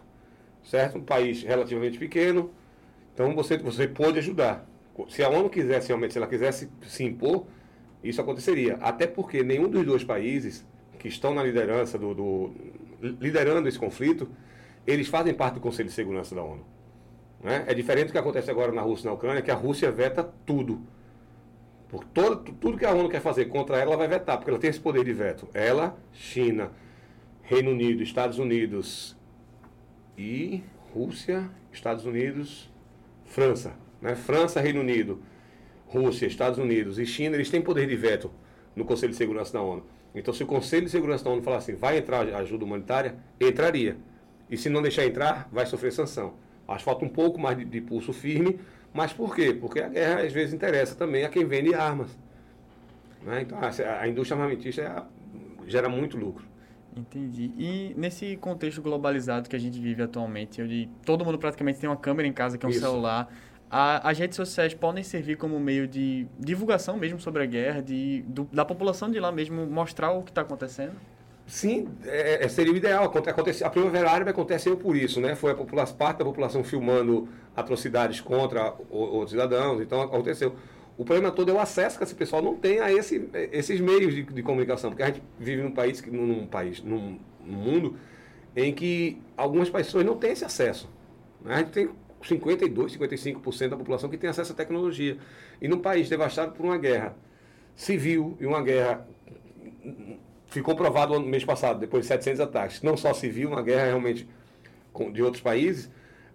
certo? 0.64 0.98
Um 0.98 1.04
país 1.04 1.44
relativamente 1.44 1.98
pequeno, 1.98 2.52
então 3.14 3.36
você, 3.36 3.58
você 3.58 3.88
pode 3.88 4.20
ajudar. 4.20 4.66
Se 5.10 5.24
a 5.24 5.30
ONU 5.30 5.50
quisesse 5.50 5.88
realmente, 5.90 6.14
se 6.14 6.20
ela 6.20 6.28
quisesse 6.28 6.70
se 6.88 7.04
impor, 7.04 7.46
isso 8.04 8.22
aconteceria. 8.22 8.78
Até 8.82 9.08
porque 9.08 9.44
nenhum 9.44 9.68
dos 9.68 9.86
dois 9.86 10.04
países 10.04 10.66
que 11.02 11.08
estão 11.08 11.34
na 11.34 11.42
liderança 11.42 11.98
do, 11.98 12.14
do 12.14 12.54
liderando 13.20 13.68
esse 13.68 13.80
conflito, 13.80 14.30
eles 14.86 15.08
fazem 15.08 15.34
parte 15.34 15.56
do 15.56 15.60
Conselho 15.60 15.90
de 15.90 15.96
Segurança 15.96 16.36
da 16.36 16.44
ONU. 16.44 16.64
Né? 17.44 17.64
É 17.66 17.74
diferente 17.74 18.08
do 18.08 18.12
que 18.12 18.20
acontece 18.20 18.52
agora 18.52 18.72
na 18.72 18.84
Rússia 18.84 19.06
e 19.06 19.08
na 19.08 19.14
Ucrânia, 19.14 19.42
que 19.42 19.50
a 19.50 19.56
Rússia 19.56 19.92
veta 19.92 20.24
tudo. 20.46 20.80
Por 21.90 22.06
todo, 22.06 22.54
tudo 22.54 22.78
que 22.78 22.86
a 22.86 22.92
ONU 22.92 23.10
quer 23.10 23.20
fazer 23.20 23.46
contra 23.46 23.78
ela, 23.78 23.94
ela 23.94 23.98
vai 23.98 24.08
vetar, 24.08 24.38
porque 24.38 24.52
ela 24.52 24.60
tem 24.60 24.70
esse 24.70 24.80
poder 24.80 25.04
de 25.04 25.12
veto. 25.12 25.50
Ela, 25.56 25.98
China, 26.14 26.72
Reino 27.42 27.72
Unido, 27.72 28.04
Estados 28.04 28.38
Unidos 28.38 29.18
e 30.16 30.64
Rússia, 30.94 31.50
Estados 31.74 32.06
Unidos, 32.06 32.72
França. 33.26 33.74
Né? 34.00 34.14
França, 34.14 34.62
Reino 34.62 34.82
Unido, 34.82 35.20
Rússia, 35.88 36.28
Estados 36.28 36.60
Unidos 36.60 37.00
e 37.00 37.08
China, 37.08 37.36
eles 37.36 37.50
têm 37.50 37.60
poder 37.60 37.88
de 37.88 37.96
veto 37.96 38.32
no 38.76 38.86
Conselho 38.86 39.14
de 39.14 39.18
Segurança 39.18 39.52
da 39.52 39.64
ONU. 39.64 39.84
Então, 40.14 40.34
se 40.34 40.44
o 40.44 40.46
Conselho 40.46 40.86
de 40.86 40.92
Segurança 40.92 41.24
da 41.24 41.30
ONU 41.30 41.42
falar 41.42 41.58
assim, 41.58 41.76
vai 41.76 41.98
entrar 41.98 42.22
ajuda 42.36 42.66
humanitária, 42.66 43.16
entraria. 43.40 43.98
E 44.50 44.58
se 44.58 44.70
não 44.70 44.82
deixar 44.82 45.06
entrar, 45.06 45.48
vai 45.52 45.66
sofrer 45.66 45.92
sanção. 45.94 46.34
Acho 46.68 46.80
que 46.80 46.86
falta 46.86 47.06
um 47.06 47.10
pouco 47.10 47.40
mais 47.40 47.58
de, 47.58 47.66
de 47.66 47.82
pulso 47.82 48.12
firme, 48.12 48.60
mas 48.94 49.14
por 49.14 49.36
quê? 49.36 49.54
Porque 49.54 49.80
a 49.80 49.88
guerra 49.88 50.22
às 50.22 50.34
vezes 50.34 50.54
interessa 50.54 50.96
também 50.96 51.24
a 51.24 51.30
quem 51.30 51.46
vende 51.46 51.74
armas. 51.74 52.18
Né? 53.24 53.42
Então 53.42 53.58
a, 53.60 54.02
a 54.02 54.08
indústria 54.08 54.38
armamentista 54.38 54.82
é, 54.82 55.70
gera 55.70 55.88
muito 55.88 56.18
lucro. 56.18 56.46
Entendi. 56.96 57.54
E 57.58 57.94
nesse 57.98 58.36
contexto 58.38 58.82
globalizado 58.82 59.50
que 59.50 59.56
a 59.56 59.60
gente 59.60 59.80
vive 59.80 60.04
atualmente, 60.04 60.62
onde 60.62 60.90
todo 61.06 61.24
mundo 61.24 61.38
praticamente 61.38 61.80
tem 61.80 61.90
uma 61.90 61.96
câmera 61.96 62.28
em 62.28 62.34
casa, 62.34 62.58
que 62.58 62.66
é 62.66 62.68
um 62.68 62.72
Isso. 62.72 62.82
celular, 62.82 63.32
a, 63.72 64.10
as 64.10 64.20
redes 64.20 64.36
sociais 64.36 64.74
podem 64.74 65.02
servir 65.02 65.38
como 65.38 65.58
meio 65.58 65.88
de 65.88 66.28
divulgação 66.38 66.98
mesmo 66.98 67.22
sobre 67.22 67.42
a 67.42 67.46
guerra, 67.46 67.82
de, 67.82 68.22
do, 68.28 68.44
da 68.52 68.66
população 68.66 69.10
de 69.10 69.18
lá 69.18 69.32
mesmo 69.32 69.66
mostrar 69.66 70.12
o 70.12 70.24
que 70.24 70.32
está 70.32 70.42
acontecendo? 70.42 70.92
Sim, 71.48 71.88
é, 72.04 72.44
é, 72.44 72.48
seria 72.50 72.74
o 72.74 72.76
ideal. 72.76 73.06
Acontece, 73.06 73.64
a 73.64 73.70
Primavera 73.70 74.12
Árabe 74.12 74.32
aconteceu 74.32 74.76
por 74.76 74.98
isso, 74.98 75.22
né? 75.22 75.36
Foi 75.36 75.52
a 75.52 75.56
população, 75.56 75.96
parte 75.96 76.18
da 76.18 76.26
população 76.26 76.66
filmando 76.66 77.30
atrocidades 77.56 78.20
contra 78.20 78.74
outros 78.90 79.32
cidadãos, 79.32 79.82
então 79.82 80.02
aconteceu. 80.02 80.54
O 80.98 81.06
problema 81.06 81.32
todo 81.32 81.50
é 81.50 81.54
o 81.54 81.60
acesso 81.60 81.98
que 81.98 82.04
esse 82.04 82.14
pessoal 82.14 82.42
não 82.42 82.58
tem 82.58 82.82
a 82.82 82.92
esse, 82.92 83.30
esses 83.54 83.80
meios 83.80 84.14
de, 84.14 84.24
de, 84.24 84.44
comunicação, 84.44 84.90
porque 84.90 85.04
a 85.04 85.08
gente 85.08 85.24
vive 85.40 85.62
num 85.64 85.72
país, 85.72 86.04
num 86.06 86.46
país, 86.46 86.84
num, 86.84 87.18
num, 87.46 87.58
mundo 87.58 87.96
em 88.56 88.74
que 88.74 89.18
algumas 89.36 89.70
pessoas 89.70 90.06
não 90.06 90.18
têm 90.18 90.32
esse 90.32 90.44
acesso. 90.44 90.90
Né? 91.42 91.56
A 91.56 91.58
gente 91.60 91.72
tem 91.72 91.90
52, 92.24 92.98
55% 92.98 93.70
da 93.70 93.78
população 93.78 94.10
que 94.10 94.18
tem 94.18 94.30
acesso 94.30 94.54
à 94.54 94.56
tecnologia. 94.56 95.18
E 95.62 95.68
num 95.68 95.80
país 95.80 96.10
devastado 96.10 96.52
por 96.54 96.66
uma 96.66 96.78
guerra 96.78 97.16
civil 97.76 98.38
e 98.40 98.46
uma 98.46 98.62
guerra 98.62 99.08
ficou 100.48 100.76
provado 100.76 101.18
no 101.18 101.26
mês 101.26 101.46
passado, 101.46 101.80
depois 101.80 102.04
de 102.04 102.08
700 102.10 102.42
ataques, 102.42 102.82
não 102.82 102.98
só 102.98 103.14
civil, 103.14 103.50
uma 103.50 103.62
guerra 103.62 103.86
realmente 103.86 104.28
de 105.14 105.24
outros 105.24 105.42
países, 105.42 105.90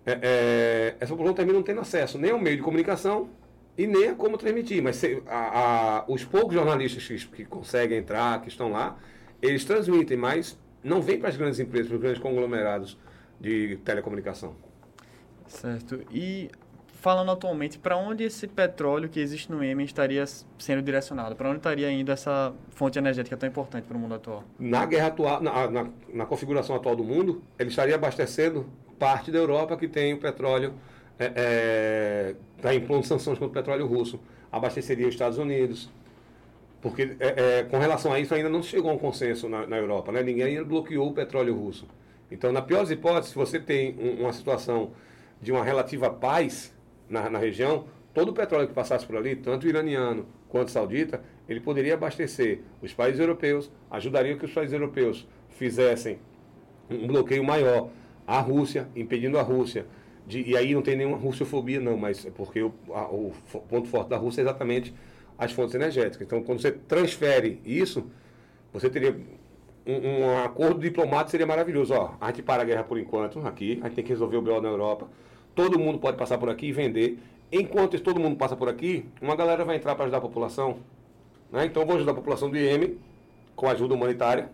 é, 0.06 0.18
é, 0.22 0.96
essa 0.98 1.12
população 1.12 1.34
termina 1.34 1.58
não 1.58 1.64
tendo 1.64 1.80
acesso 1.80 2.16
nem 2.16 2.30
ao 2.30 2.38
meio 2.38 2.56
de 2.56 2.62
comunicação 2.62 3.28
e 3.76 3.86
nem 3.86 4.08
a 4.08 4.14
como 4.14 4.38
transmitir. 4.38 4.82
Mas 4.82 4.96
se, 4.96 5.22
a, 5.26 5.98
a, 5.98 6.04
os 6.08 6.24
poucos 6.24 6.54
jornalistas 6.54 7.06
que, 7.06 7.26
que, 7.36 7.44
conseguem 7.44 7.98
entrar, 7.98 8.40
que 8.40 8.48
estão 8.48 8.70
lá, 8.70 8.96
eles 9.42 9.64
transmitem, 9.64 10.16
mas 10.16 10.58
não 10.82 11.02
vem 11.02 11.18
para 11.18 11.28
as 11.28 11.36
grandes 11.36 11.58
empresas, 11.58 11.88
para 11.88 11.96
os 11.96 12.00
grandes 12.00 12.22
conglomerados 12.22 12.96
de 13.40 13.76
telecomunicação. 13.84 14.54
Certo. 15.48 16.00
E 16.10 16.50
falando 17.06 17.30
atualmente, 17.30 17.78
para 17.78 17.96
onde 17.96 18.24
esse 18.24 18.48
petróleo 18.48 19.08
que 19.08 19.20
existe 19.20 19.50
no 19.50 19.62
Iêmen 19.62 19.86
estaria 19.86 20.24
sendo 20.58 20.82
direcionado? 20.82 21.36
Para 21.36 21.48
onde 21.48 21.58
estaria 21.58 21.90
indo 21.90 22.10
essa 22.10 22.52
fonte 22.70 22.98
energética 22.98 23.36
tão 23.36 23.48
importante 23.48 23.84
para 23.84 23.96
o 23.96 24.00
mundo 24.00 24.14
atual? 24.14 24.42
Na 24.58 24.84
guerra 24.84 25.06
atual, 25.06 25.40
na, 25.40 25.70
na, 25.70 25.86
na, 26.12 26.26
configuração 26.26 26.74
atual 26.74 26.96
do 26.96 27.04
mundo, 27.04 27.42
ele 27.58 27.70
estaria 27.70 27.94
abastecendo 27.94 28.66
parte 28.98 29.30
da 29.30 29.38
Europa 29.38 29.76
que 29.76 29.86
tem 29.86 30.14
o 30.14 30.18
petróleo, 30.18 30.74
está 31.18 31.24
é, 31.24 31.32
é, 31.36 32.34
tá 32.60 32.74
impondo 32.74 33.06
sanções 33.06 33.38
contra 33.38 33.52
o 33.52 33.62
petróleo 33.62 33.86
russo. 33.86 34.18
Abasteceria 34.50 35.06
os 35.06 35.14
Estados 35.14 35.38
Unidos, 35.38 35.90
porque 36.80 37.16
é, 37.20 37.60
é, 37.60 37.62
com 37.64 37.78
relação 37.78 38.12
a 38.12 38.18
isso 38.18 38.34
ainda 38.34 38.48
não 38.48 38.62
chegou 38.62 38.90
a 38.90 38.94
um 38.94 38.98
consenso 38.98 39.48
na, 39.48 39.66
na 39.66 39.76
Europa, 39.76 40.10
né? 40.10 40.22
ninguém 40.22 40.62
bloqueou 40.64 41.08
o 41.08 41.12
petróleo 41.12 41.54
russo. 41.54 41.86
Então, 42.30 42.50
na 42.50 42.62
pior 42.62 42.80
das 42.80 42.90
hipóteses, 42.90 43.30
se 43.30 43.36
você 43.36 43.60
tem 43.60 43.96
um, 43.98 44.22
uma 44.22 44.32
situação 44.32 44.90
de 45.40 45.52
uma 45.52 45.64
relativa 45.64 46.10
paz, 46.10 46.74
na, 47.08 47.30
na 47.30 47.38
região, 47.38 47.86
todo 48.12 48.30
o 48.30 48.32
petróleo 48.32 48.66
que 48.66 48.74
passasse 48.74 49.06
por 49.06 49.16
ali, 49.16 49.36
tanto 49.36 49.68
iraniano 49.68 50.26
quanto 50.48 50.70
saudita, 50.70 51.22
ele 51.48 51.60
poderia 51.60 51.94
abastecer 51.94 52.60
os 52.82 52.92
países 52.92 53.20
europeus, 53.20 53.70
ajudaria 53.90 54.36
que 54.36 54.44
os 54.44 54.52
países 54.52 54.72
europeus 54.72 55.26
fizessem 55.50 56.18
um 56.90 57.06
bloqueio 57.06 57.44
maior 57.44 57.90
à 58.26 58.40
Rússia, 58.40 58.88
impedindo 58.96 59.38
a 59.38 59.42
Rússia 59.42 59.86
de, 60.26 60.42
e 60.42 60.56
aí 60.56 60.74
não 60.74 60.82
tem 60.82 60.96
nenhuma 60.96 61.16
russofobia 61.16 61.80
não, 61.80 61.96
mas 61.96 62.26
é 62.26 62.30
porque 62.30 62.60
o, 62.60 62.74
a, 62.92 63.08
o 63.08 63.32
ponto 63.68 63.88
forte 63.88 64.08
da 64.08 64.16
Rússia 64.16 64.40
é 64.40 64.42
exatamente 64.42 64.92
as 65.38 65.52
fontes 65.52 65.74
energéticas. 65.74 66.26
Então, 66.26 66.42
quando 66.42 66.60
você 66.60 66.72
transfere 66.72 67.60
isso, 67.64 68.10
você 68.72 68.90
teria 68.90 69.16
um, 69.86 70.20
um 70.20 70.38
acordo 70.44 70.80
diplomático 70.80 71.30
seria 71.30 71.46
maravilhoso. 71.46 71.94
Ó, 71.94 72.14
a 72.20 72.26
gente 72.28 72.42
para 72.42 72.62
a 72.62 72.64
guerra 72.64 72.84
por 72.84 72.98
enquanto 72.98 73.40
aqui, 73.46 73.78
a 73.82 73.86
gente 73.86 73.96
tem 73.96 74.04
que 74.04 74.10
resolver 74.10 74.36
o 74.36 74.42
BO 74.42 74.60
na 74.60 74.68
Europa 74.68 75.08
todo 75.56 75.78
mundo 75.78 75.98
pode 75.98 76.16
passar 76.16 76.38
por 76.38 76.50
aqui 76.50 76.66
e 76.66 76.72
vender. 76.72 77.18
Enquanto 77.50 77.98
todo 78.00 78.20
mundo 78.20 78.36
passa 78.36 78.54
por 78.54 78.68
aqui, 78.68 79.06
uma 79.20 79.34
galera 79.34 79.64
vai 79.64 79.76
entrar 79.76 79.94
para 79.94 80.04
ajudar 80.04 80.18
a 80.18 80.20
população. 80.20 80.78
Né? 81.50 81.64
Então 81.64 81.82
eu 81.82 81.86
vou 81.86 81.96
ajudar 81.96 82.12
a 82.12 82.14
população 82.14 82.50
do 82.50 82.56
Iêmen 82.56 82.98
com 83.56 83.66
ajuda 83.66 83.94
humanitária 83.94 84.50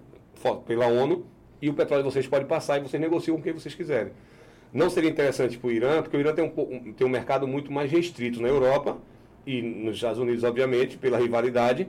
pela 0.66 0.86
ONU 0.86 1.26
e 1.60 1.68
o 1.68 1.74
petróleo 1.74 2.04
vocês 2.04 2.26
podem 2.26 2.46
passar 2.46 2.78
e 2.78 2.82
vocês 2.82 3.00
negociam 3.00 3.36
com 3.36 3.42
quem 3.42 3.52
vocês 3.52 3.74
quiserem. 3.74 4.12
Não 4.72 4.88
seria 4.88 5.10
interessante 5.10 5.58
para 5.58 5.68
o 5.68 5.72
Irã, 5.72 6.02
porque 6.02 6.16
o 6.16 6.20
Irã 6.20 6.32
tem 6.32 6.44
um, 6.44 6.92
tem 6.92 7.06
um 7.06 7.10
mercado 7.10 7.46
muito 7.46 7.70
mais 7.70 7.90
restrito 7.90 8.40
na 8.40 8.48
Europa 8.48 8.96
e 9.46 9.60
nos 9.60 9.96
Estados 9.96 10.18
Unidos, 10.18 10.44
obviamente, 10.44 10.96
pela 10.96 11.18
rivalidade, 11.18 11.88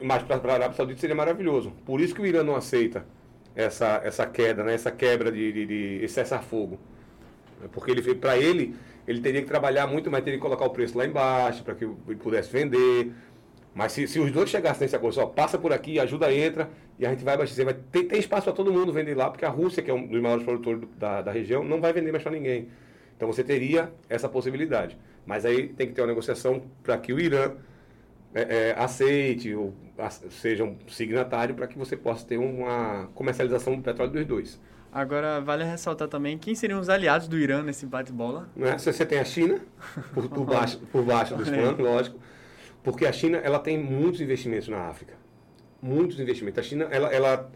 mas 0.00 0.22
para 0.22 0.36
a 0.36 0.54
Arábia 0.54 0.76
Saudita 0.76 1.00
seria 1.00 1.16
maravilhoso. 1.16 1.72
Por 1.84 2.00
isso 2.00 2.14
que 2.14 2.20
o 2.20 2.26
Irã 2.26 2.42
não 2.42 2.56
aceita 2.56 3.04
essa, 3.54 4.00
essa 4.04 4.26
queda, 4.26 4.62
né? 4.62 4.74
essa 4.74 4.90
quebra 4.90 5.32
de, 5.32 5.52
de, 5.52 5.98
de 6.00 6.08
cessar-fogo. 6.08 6.78
Porque 7.72 7.90
ele 7.90 8.14
para 8.14 8.38
ele, 8.38 8.76
ele 9.06 9.20
teria 9.20 9.42
que 9.42 9.48
trabalhar 9.48 9.86
muito, 9.86 10.10
mas 10.10 10.22
teria 10.22 10.38
que 10.38 10.42
colocar 10.42 10.64
o 10.64 10.70
preço 10.70 10.96
lá 10.96 11.04
embaixo 11.04 11.64
para 11.64 11.74
que 11.74 11.84
ele 11.84 12.16
pudesse 12.16 12.52
vender. 12.52 13.12
Mas 13.74 13.92
se, 13.92 14.06
se 14.06 14.20
os 14.20 14.30
dois 14.30 14.48
chegassem 14.48 14.82
nesse 14.82 14.94
acordo, 14.94 15.14
só 15.14 15.26
passa 15.26 15.58
por 15.58 15.72
aqui, 15.72 15.98
ajuda 15.98 16.32
entra 16.32 16.70
e 16.98 17.06
a 17.06 17.10
gente 17.10 17.24
vai 17.24 17.34
abastecer. 17.34 17.64
Vai 17.64 17.74
ter, 17.74 18.04
tem 18.04 18.18
espaço 18.18 18.44
para 18.44 18.52
todo 18.52 18.72
mundo 18.72 18.92
vender 18.92 19.16
lá, 19.16 19.28
porque 19.30 19.44
a 19.44 19.48
Rússia, 19.48 19.82
que 19.82 19.90
é 19.90 19.94
um 19.94 20.06
dos 20.06 20.20
maiores 20.20 20.44
produtores 20.44 20.82
da, 20.96 21.22
da 21.22 21.32
região, 21.32 21.64
não 21.64 21.80
vai 21.80 21.92
vender 21.92 22.12
mais 22.12 22.22
para 22.22 22.32
ninguém. 22.32 22.68
Então 23.16 23.26
você 23.26 23.42
teria 23.42 23.92
essa 24.08 24.28
possibilidade. 24.28 24.96
Mas 25.26 25.44
aí 25.44 25.68
tem 25.68 25.88
que 25.88 25.92
ter 25.92 26.00
uma 26.00 26.06
negociação 26.06 26.62
para 26.82 26.96
que 26.96 27.12
o 27.12 27.18
Irã 27.18 27.52
é, 28.34 28.70
é, 28.70 28.74
aceite 28.78 29.54
ou 29.54 29.74
a, 29.98 30.10
seja 30.10 30.64
um 30.64 30.76
signatário 30.88 31.54
para 31.54 31.66
que 31.66 31.78
você 31.78 31.96
possa 31.96 32.26
ter 32.26 32.38
uma 32.38 33.08
comercialização 33.14 33.76
do 33.76 33.82
petróleo 33.82 34.12
dos 34.12 34.26
dois. 34.26 34.60
Agora, 34.92 35.40
vale 35.40 35.64
ressaltar 35.64 36.08
também 36.08 36.38
quem 36.38 36.54
seriam 36.54 36.80
os 36.80 36.88
aliados 36.88 37.28
do 37.28 37.38
Irã 37.38 37.62
nesse 37.62 37.84
bate-bola. 37.84 38.48
Se 38.78 38.90
você 38.92 39.04
tem 39.04 39.18
a 39.18 39.24
China, 39.24 39.60
por, 40.14 40.28
por 40.28 40.44
baixo, 40.46 40.78
por 40.90 41.02
baixo 41.02 41.36
dos 41.36 41.48
planos, 41.48 41.78
lógico, 41.78 42.18
porque 42.82 43.06
a 43.06 43.12
China 43.12 43.38
ela 43.38 43.58
tem 43.58 43.76
muitos 43.76 44.20
investimentos 44.20 44.68
na 44.68 44.88
África. 44.88 45.14
Muitos 45.80 46.18
investimentos. 46.18 46.58
A 46.58 46.62
China 46.62 46.88
ela, 46.90 47.08
ela 47.12 47.50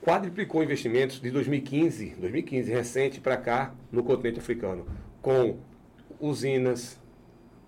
quadriplicou 0.00 0.62
investimentos 0.62 1.20
de 1.20 1.30
2015, 1.30 2.16
2015 2.20 2.70
recente 2.70 3.20
para 3.20 3.36
cá 3.36 3.74
no 3.90 4.04
continente 4.04 4.38
africano, 4.38 4.86
com 5.20 5.56
usinas, 6.20 7.00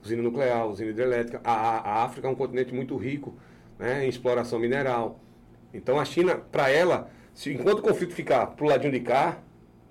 usina 0.07 0.23
nuclear, 0.23 0.66
usina 0.66 0.90
hidrelétrica. 0.90 1.40
A, 1.45 1.53
a 1.53 2.05
África 2.05 2.27
é 2.27 2.31
um 2.31 2.35
continente 2.35 2.75
muito 2.75 2.97
rico 2.97 3.35
né, 3.79 4.05
em 4.05 4.09
exploração 4.09 4.59
mineral. 4.59 5.21
Então 5.75 6.01
a 6.01 6.05
China, 6.05 6.37
para 6.37 6.71
ela, 6.71 7.11
se, 7.35 7.53
enquanto 7.53 7.81
o 7.81 7.83
conflito 7.83 8.14
ficar 8.14 8.47
pro 8.49 8.66
ladinho 8.66 8.92
de 8.92 9.01
cá, 9.01 9.38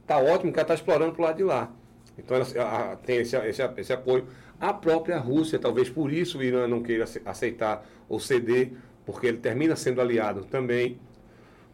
tá 0.07 0.17
ótimo 0.17 0.51
que 0.51 0.59
ela 0.59 0.63
está 0.63 0.73
explorando 0.73 1.13
pro 1.13 1.23
lado 1.23 1.37
de 1.37 1.43
lá. 1.43 1.71
Então 2.17 2.37
ela, 2.37 2.47
ela 2.55 2.95
tem 2.95 3.17
esse, 3.17 3.35
esse, 3.37 3.61
esse, 3.77 3.93
apoio. 3.93 4.27
A 4.59 4.73
própria 4.73 5.17
Rússia, 5.17 5.59
talvez 5.59 5.89
por 5.89 6.11
isso 6.11 6.39
o 6.39 6.43
Irã 6.43 6.67
não 6.67 6.81
queira 6.81 7.05
aceitar 7.25 7.85
ou 8.07 8.19
ceder, 8.19 8.71
porque 9.05 9.27
ele 9.27 9.37
termina 9.37 9.75
sendo 9.75 9.99
aliado 9.99 10.45
também. 10.45 10.97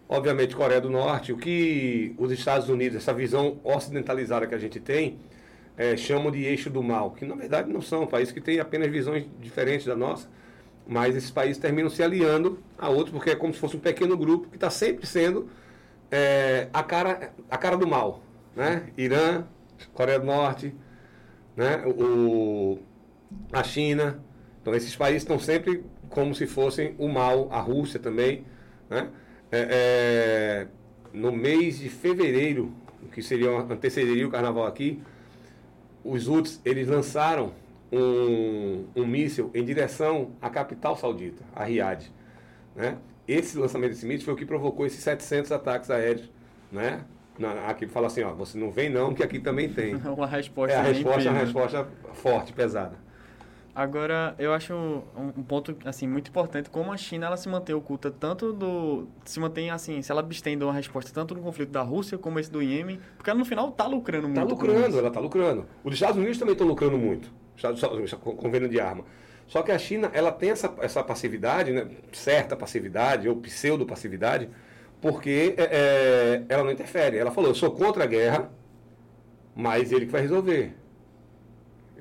Obviamente, 0.09 0.55
Coreia 0.55 0.81
do 0.81 0.89
Norte, 0.89 1.31
o 1.31 1.37
que 1.37 2.13
os 2.17 2.31
Estados 2.31 2.67
Unidos, 2.67 2.97
essa 2.97 3.13
visão 3.13 3.59
ocidentalizada 3.63 4.45
que 4.45 4.53
a 4.53 4.57
gente 4.57 4.77
tem, 4.79 5.19
é, 5.77 5.95
chamam 5.97 6.31
de 6.31 6.43
eixo 6.43 6.69
do 6.69 6.83
mal, 6.83 7.11
que 7.11 7.25
na 7.25 7.35
verdade 7.35 7.71
não 7.71 7.81
são 7.81 8.05
países 8.05 8.33
que 8.33 8.41
têm 8.41 8.59
apenas 8.59 8.89
visões 8.89 9.25
diferentes 9.39 9.85
da 9.85 9.95
nossa, 9.95 10.29
mas 10.87 11.15
esses 11.15 11.31
países 11.31 11.57
terminam 11.57 11.89
se 11.89 12.03
aliando 12.03 12.59
a 12.77 12.89
outros, 12.89 13.11
porque 13.11 13.31
é 13.31 13.35
como 13.35 13.53
se 13.53 13.59
fosse 13.59 13.77
um 13.77 13.79
pequeno 13.79 14.17
grupo 14.17 14.49
que 14.49 14.57
está 14.57 14.69
sempre 14.69 15.05
sendo 15.05 15.49
é, 16.09 16.67
a, 16.73 16.83
cara, 16.83 17.33
a 17.49 17.57
cara 17.57 17.77
do 17.77 17.87
mal. 17.87 18.21
Né? 18.55 18.89
Irã, 18.97 19.45
Coreia 19.93 20.19
do 20.19 20.25
Norte, 20.25 20.75
né? 21.55 21.83
o, 21.85 22.79
a 23.51 23.63
China. 23.63 24.21
Então 24.61 24.75
esses 24.75 24.95
países 24.95 25.23
estão 25.23 25.39
sempre 25.39 25.83
como 26.09 26.35
se 26.35 26.45
fossem 26.45 26.93
o 26.97 27.07
mal, 27.07 27.47
a 27.51 27.59
Rússia 27.59 27.99
também. 27.99 28.45
Né? 28.89 29.07
É, 29.51 29.67
é, 29.71 30.67
no 31.13 31.31
mês 31.31 31.79
de 31.79 31.89
fevereiro, 31.89 32.73
que 33.11 33.21
seria 33.21 33.49
antecederia 33.49 34.27
o 34.27 34.31
carnaval 34.31 34.65
aqui, 34.65 35.01
os 36.03 36.27
Houthis, 36.27 36.59
eles 36.65 36.87
lançaram 36.87 37.53
um, 37.91 38.85
um 38.95 39.05
míssil 39.05 39.51
em 39.53 39.63
direção 39.63 40.31
à 40.41 40.49
capital 40.49 40.95
saudita, 40.95 41.43
a 41.55 41.63
Riad. 41.63 42.11
Né? 42.75 42.97
Esse 43.27 43.57
lançamento 43.57 43.91
desse 43.91 44.05
míssil 44.05 44.25
foi 44.25 44.33
o 44.33 44.37
que 44.37 44.45
provocou 44.45 44.85
esses 44.85 45.03
700 45.03 45.51
ataques 45.51 45.89
aéreos. 45.89 46.29
Né? 46.71 47.03
Na, 47.37 47.67
aqui 47.67 47.87
fala 47.87 48.07
assim, 48.07 48.23
ó, 48.23 48.33
você 48.33 48.57
não 48.57 48.71
vem 48.71 48.89
não, 48.89 49.13
que 49.13 49.23
aqui 49.23 49.39
também 49.39 49.69
tem. 49.69 49.95
uma 50.05 50.27
resposta 50.27 50.75
É 50.75 50.79
a 50.79 50.83
resposta, 50.83 51.29
uma 51.29 51.39
resposta 51.39 51.87
forte, 52.13 52.53
pesada. 52.53 52.95
Agora, 53.73 54.35
eu 54.37 54.53
acho 54.53 54.73
um, 54.73 55.01
um, 55.37 55.43
ponto 55.43 55.75
assim 55.85 56.05
muito 56.05 56.29
importante 56.29 56.69
como 56.69 56.91
a 56.91 56.97
China 56.97 57.27
ela 57.27 57.37
se 57.37 57.47
mantém 57.47 57.73
oculta 57.73 58.11
tanto 58.11 58.51
do 58.51 59.07
se 59.23 59.39
mantém 59.39 59.69
assim, 59.69 60.01
se 60.01 60.11
ela 60.11 60.19
abstém 60.19 60.57
de 60.57 60.63
uma 60.63 60.73
resposta 60.73 61.09
tanto 61.13 61.33
no 61.33 61.41
conflito 61.41 61.69
da 61.69 61.81
Rússia 61.81 62.17
como 62.17 62.37
esse 62.37 62.51
do 62.51 62.61
Iêmen, 62.61 62.99
porque 63.15 63.29
ela 63.29 63.39
no 63.39 63.45
final 63.45 63.69
está 63.69 63.87
lucrando 63.87 64.23
tá 64.23 64.41
muito. 64.41 64.53
Está 64.53 64.65
lucrando, 64.65 64.99
ela 64.99 65.07
está 65.07 65.19
lucrando. 65.21 65.65
Os 65.83 65.93
Estados 65.93 66.17
Unidos 66.17 66.37
também 66.37 66.51
estão 66.51 66.67
lucrando 66.67 66.97
muito 66.97 67.31
com 68.15 68.51
venda 68.51 68.67
de 68.67 68.79
arma. 68.79 69.05
Só 69.47 69.61
que 69.61 69.71
a 69.71 69.77
China 69.77 70.09
ela 70.13 70.31
tem 70.31 70.49
essa, 70.49 70.73
essa 70.79 71.03
passividade, 71.03 71.71
né, 71.71 71.87
certa 72.11 72.55
passividade 72.55 73.27
ou 73.27 73.35
pseudo-passividade, 73.37 74.49
porque 75.01 75.55
é, 75.57 75.63
é, 75.63 76.43
ela 76.47 76.63
não 76.63 76.71
interfere. 76.71 77.17
Ela 77.17 77.31
falou, 77.31 77.49
eu 77.49 77.55
sou 77.55 77.71
contra 77.71 78.03
a 78.03 78.07
guerra, 78.07 78.49
mas 79.55 79.91
ele 79.91 80.05
que 80.05 80.11
vai 80.11 80.21
resolver. 80.21 80.73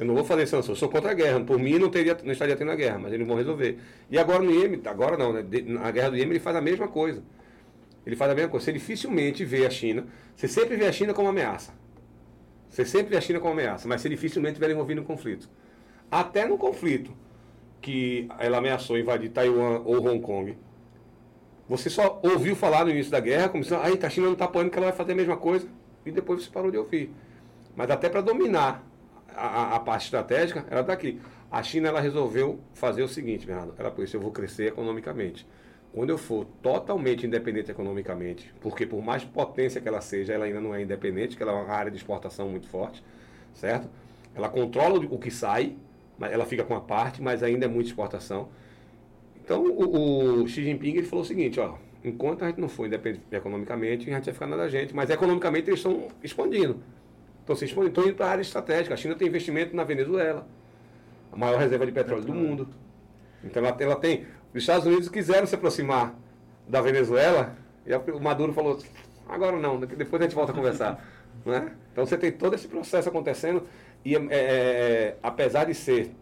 Eu 0.01 0.07
não 0.07 0.15
vou 0.15 0.25
fazer 0.25 0.47
sanção, 0.47 0.73
eu 0.73 0.77
sou 0.77 0.89
contra 0.89 1.11
a 1.11 1.15
guerra. 1.15 1.39
Por 1.41 1.59
mim 1.59 1.79
não, 1.79 1.91
teria, 1.91 2.17
não 2.25 2.33
estaria 2.33 2.57
tendo 2.57 2.71
a 2.71 2.75
guerra, 2.75 2.99
mas 2.99 3.13
eles 3.13 3.27
vão 3.27 3.37
resolver. 3.37 3.79
E 4.11 4.19
agora 4.19 4.43
no 4.43 4.51
Iêmen, 4.51 4.81
agora 4.87 5.15
não, 5.15 5.31
né? 5.31 5.45
Na 5.67 5.91
guerra 5.91 6.09
do 6.09 6.17
Iêmen 6.17 6.33
ele 6.33 6.41
faz 6.41 6.57
a 6.57 6.61
mesma 6.63 6.89
coisa. 6.89 7.23
Ele 8.07 8.17
faz 8.17 8.31
a 8.31 8.35
mesma 8.35 8.51
coisa. 8.51 8.65
Você 8.65 8.73
dificilmente 8.73 9.45
vê 9.45 9.67
a 9.67 9.71
China, 9.71 10.07
você 10.35 10.49
sempre 10.49 10.75
vê 10.75 10.87
a 10.87 10.93
China 10.93 11.13
como 11.13 11.29
ameaça. 11.29 11.75
Você 12.71 12.87
sempre 12.87 13.11
vê 13.11 13.19
a 13.19 13.21
China 13.21 13.41
como 13.41 13.53
ameaça, 13.53 13.87
mas 13.87 14.01
você 14.01 14.09
dificilmente 14.09 14.59
vê 14.59 14.65
ela 14.65 14.73
envolvida 14.73 15.03
no 15.03 15.07
conflito. 15.07 15.51
Até 16.11 16.47
no 16.47 16.57
conflito 16.57 17.15
que 17.83 18.27
ela 18.39 18.57
ameaçou 18.57 18.97
invadir 18.97 19.29
Taiwan 19.29 19.83
ou 19.85 20.03
Hong 20.09 20.21
Kong, 20.21 20.57
você 21.69 21.91
só 21.91 22.19
ouviu 22.23 22.57
falar 22.57 22.87
no 22.87 22.91
início 22.91 23.13
da 23.13 23.21
guerra, 23.21 23.51
como 23.51 23.63
se 23.63 23.75
a 23.75 24.11
China 24.11 24.29
não 24.29 24.33
está 24.33 24.47
apoiando 24.47 24.71
que 24.71 24.79
ela 24.79 24.87
vai 24.87 24.97
fazer 24.97 25.13
a 25.13 25.17
mesma 25.17 25.37
coisa, 25.37 25.69
e 26.07 26.11
depois 26.11 26.43
você 26.43 26.51
parou 26.51 26.71
de 26.71 26.79
ouvir. 26.79 27.13
Mas 27.77 27.91
até 27.91 28.09
para 28.09 28.23
dominar 28.23 28.90
a, 29.35 29.77
a, 29.77 29.81
parte 29.81 30.05
estratégica, 30.05 30.65
ela 30.71 30.81
está 30.81 30.93
aqui. 30.93 31.21
A 31.51 31.63
China 31.63 31.89
ela 31.89 32.01
resolveu 32.01 32.61
fazer 32.73 33.03
o 33.03 33.09
seguinte, 33.09 33.47
Bernardo, 33.47 33.75
ela 33.79 33.91
disse, 33.91 34.17
eu 34.17 34.21
vou 34.21 34.31
crescer 34.31 34.69
economicamente. 34.69 35.47
quando 35.93 36.11
eu 36.11 36.19
for 36.19 36.47
totalmente 36.63 37.27
independente 37.27 37.71
economicamente, 37.71 38.53
porque 38.61 38.87
por 38.87 39.03
mais 39.03 39.25
potência 39.25 39.81
que 39.81 39.89
ela 39.89 40.01
seja, 40.01 40.33
ela 40.33 40.45
ainda 40.45 40.61
não 40.61 40.75
é 40.75 40.83
independente, 40.83 41.37
que 41.37 41.43
ela 41.43 41.53
é 41.53 41.55
uma 41.57 41.73
área 41.73 41.91
de 41.91 41.97
exportação 41.97 42.49
muito 42.49 42.69
forte, 42.69 43.03
certo? 43.55 43.89
Ela 44.35 44.49
controla 44.49 44.99
o 44.99 45.19
que 45.19 45.31
sai, 45.31 45.77
mas 46.17 46.33
ela 46.33 46.47
fica 46.47 46.63
com 46.63 46.77
a 46.77 46.81
parte, 46.81 47.21
mas 47.21 47.43
ainda 47.43 47.67
é 47.67 47.69
muita 47.69 47.91
exportação. 47.91 48.49
Então 49.43 49.65
o, 49.65 50.43
o 50.43 50.49
Xi 50.49 50.63
Jinping 50.63 50.97
ele 50.97 51.07
falou 51.07 51.25
o 51.25 51.27
seguinte, 51.27 51.59
ó, 51.59 51.77
enquanto 52.05 52.45
a 52.45 52.49
gente 52.49 52.61
não 52.61 52.69
for 52.69 52.87
independente 52.87 53.25
economicamente, 53.33 54.09
a 54.09 54.15
gente 54.15 54.25
vai 54.27 54.35
ficar 54.35 54.47
nada 54.47 54.63
da 54.63 54.69
gente, 54.69 54.95
mas 54.95 55.11
economicamente 55.11 55.69
eles 55.69 55.81
estão 55.81 56.07
expandindo. 56.23 56.81
Estão 57.41 57.57
se 57.57 57.65
expandindo, 57.65 57.91
estão 57.91 58.05
indo 58.05 58.15
para 58.15 58.27
a 58.27 58.31
área 58.31 58.43
estratégica. 58.43 58.95
A 58.95 58.97
China 58.97 59.15
tem 59.15 59.29
investimento 59.29 59.75
na 59.75 59.85
Venezuela, 59.85 60.47
a 61.33 61.37
maior 61.37 61.59
reserva 61.59 61.87
de 61.87 61.93
petróleo, 61.93 62.25
do 62.25 62.35
mundo. 62.35 62.69
Então 63.43 63.65
ela, 63.65 63.77
ela 63.81 63.97
tem. 63.97 64.27
Os 64.55 64.63
Estados 64.63 64.87
Unidos 64.87 65.09
quiseram 65.09 65.47
se 65.47 65.55
aproximar 65.55 66.15
da 66.69 66.81
Venezuela 66.81 67.57
e 67.87 67.95
o 67.95 68.21
Maduro 68.21 68.53
falou: 68.53 68.79
agora 69.29 69.57
não, 69.57 69.81
depois 69.81 70.21
a 70.21 70.25
gente 70.25 70.35
volta 70.35 70.53
a 70.53 70.55
conversar. 70.55 71.05
né? 71.45 71.73
Então 71.93 72.05
você 72.05 72.17
tem 72.17 72.31
todo 72.31 72.55
esse 72.55 72.69
processo 72.69 73.09
acontecendo 73.09 73.67
e 74.05 74.15
é, 74.15 74.19
é, 74.19 74.29
é, 74.31 75.17
apesar 75.23 75.65
de 75.65 75.75
ser 75.75 76.13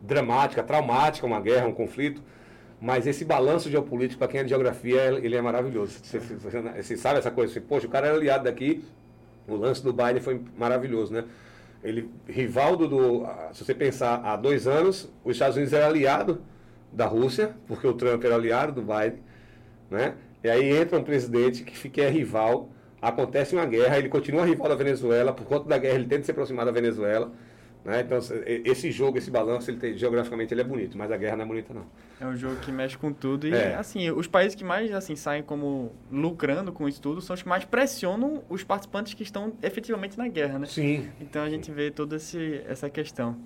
dramática, 0.00 0.62
traumática, 0.62 1.26
uma 1.26 1.40
guerra, 1.40 1.66
um 1.66 1.72
conflito, 1.72 2.22
mas 2.80 3.06
esse 3.06 3.24
balanço 3.24 3.70
geopolítico, 3.70 4.18
para 4.18 4.28
quem 4.28 4.40
é 4.40 4.42
de 4.42 4.50
geografia, 4.50 5.18
ele 5.22 5.36
é 5.36 5.40
maravilhoso. 5.40 5.98
Você, 6.02 6.18
você, 6.18 6.60
você 6.60 6.96
sabe 6.96 7.18
essa 7.18 7.30
coisa? 7.30 7.50
Assim, 7.50 7.66
Poxa, 7.66 7.86
o 7.86 7.90
cara 7.90 8.08
era 8.08 8.16
aliado 8.16 8.44
daqui, 8.44 8.84
o 9.48 9.56
lance 9.56 9.82
do 9.82 9.92
Biden 9.92 10.20
foi 10.20 10.40
maravilhoso, 10.56 11.12
né? 11.12 11.24
Ele, 11.82 12.10
rival 12.26 12.76
do, 12.76 13.26
Se 13.52 13.64
você 13.64 13.74
pensar, 13.74 14.20
há 14.24 14.36
dois 14.36 14.66
anos, 14.66 15.08
os 15.24 15.32
Estados 15.32 15.56
Unidos 15.56 15.72
era 15.72 15.86
aliado 15.86 16.40
da 16.92 17.06
Rússia, 17.06 17.54
porque 17.66 17.86
o 17.86 17.92
Trump 17.92 18.24
era 18.24 18.34
aliado 18.34 18.72
do 18.72 18.82
Biden, 18.82 19.20
né? 19.90 20.14
E 20.42 20.48
aí 20.48 20.76
entra 20.76 20.98
um 20.98 21.02
presidente 21.04 21.62
que, 21.62 21.88
que 21.88 22.00
é 22.00 22.08
rival, 22.08 22.70
acontece 23.00 23.54
uma 23.54 23.66
guerra, 23.66 23.98
ele 23.98 24.08
continua 24.08 24.44
rival 24.44 24.68
da 24.68 24.74
Venezuela, 24.74 25.32
por 25.32 25.44
conta 25.44 25.68
da 25.68 25.78
guerra 25.78 25.94
ele 25.96 26.06
tenta 26.06 26.24
se 26.24 26.30
aproximar 26.30 26.64
da 26.64 26.72
Venezuela, 26.72 27.32
né? 27.86 28.00
Então, 28.00 28.18
esse 28.64 28.90
jogo, 28.90 29.16
esse 29.16 29.30
balanço, 29.30 29.70
ele 29.70 29.78
tem, 29.78 29.96
geograficamente 29.96 30.52
ele 30.52 30.60
é 30.60 30.64
bonito, 30.64 30.98
mas 30.98 31.10
a 31.12 31.16
guerra 31.16 31.36
não 31.36 31.44
é 31.44 31.48
bonita, 31.48 31.72
não. 31.72 31.86
É 32.20 32.26
um 32.26 32.34
jogo 32.34 32.56
que 32.56 32.72
mexe 32.72 32.98
com 32.98 33.12
tudo. 33.12 33.46
E, 33.46 33.54
é. 33.54 33.76
assim, 33.76 34.10
os 34.10 34.26
países 34.26 34.56
que 34.56 34.64
mais 34.64 34.92
assim, 34.92 35.14
saem 35.14 35.42
como 35.42 35.92
lucrando 36.10 36.72
com 36.72 36.88
isso 36.88 37.00
tudo 37.00 37.20
são 37.20 37.34
os 37.34 37.42
que 37.42 37.48
mais 37.48 37.64
pressionam 37.64 38.42
os 38.48 38.64
participantes 38.64 39.14
que 39.14 39.22
estão 39.22 39.52
efetivamente 39.62 40.18
na 40.18 40.26
guerra, 40.26 40.58
né? 40.58 40.66
Sim. 40.66 41.08
Então, 41.20 41.42
a 41.44 41.48
gente 41.48 41.70
vê 41.70 41.90
toda 41.90 42.16
essa 42.16 42.90
questão. 42.90 43.36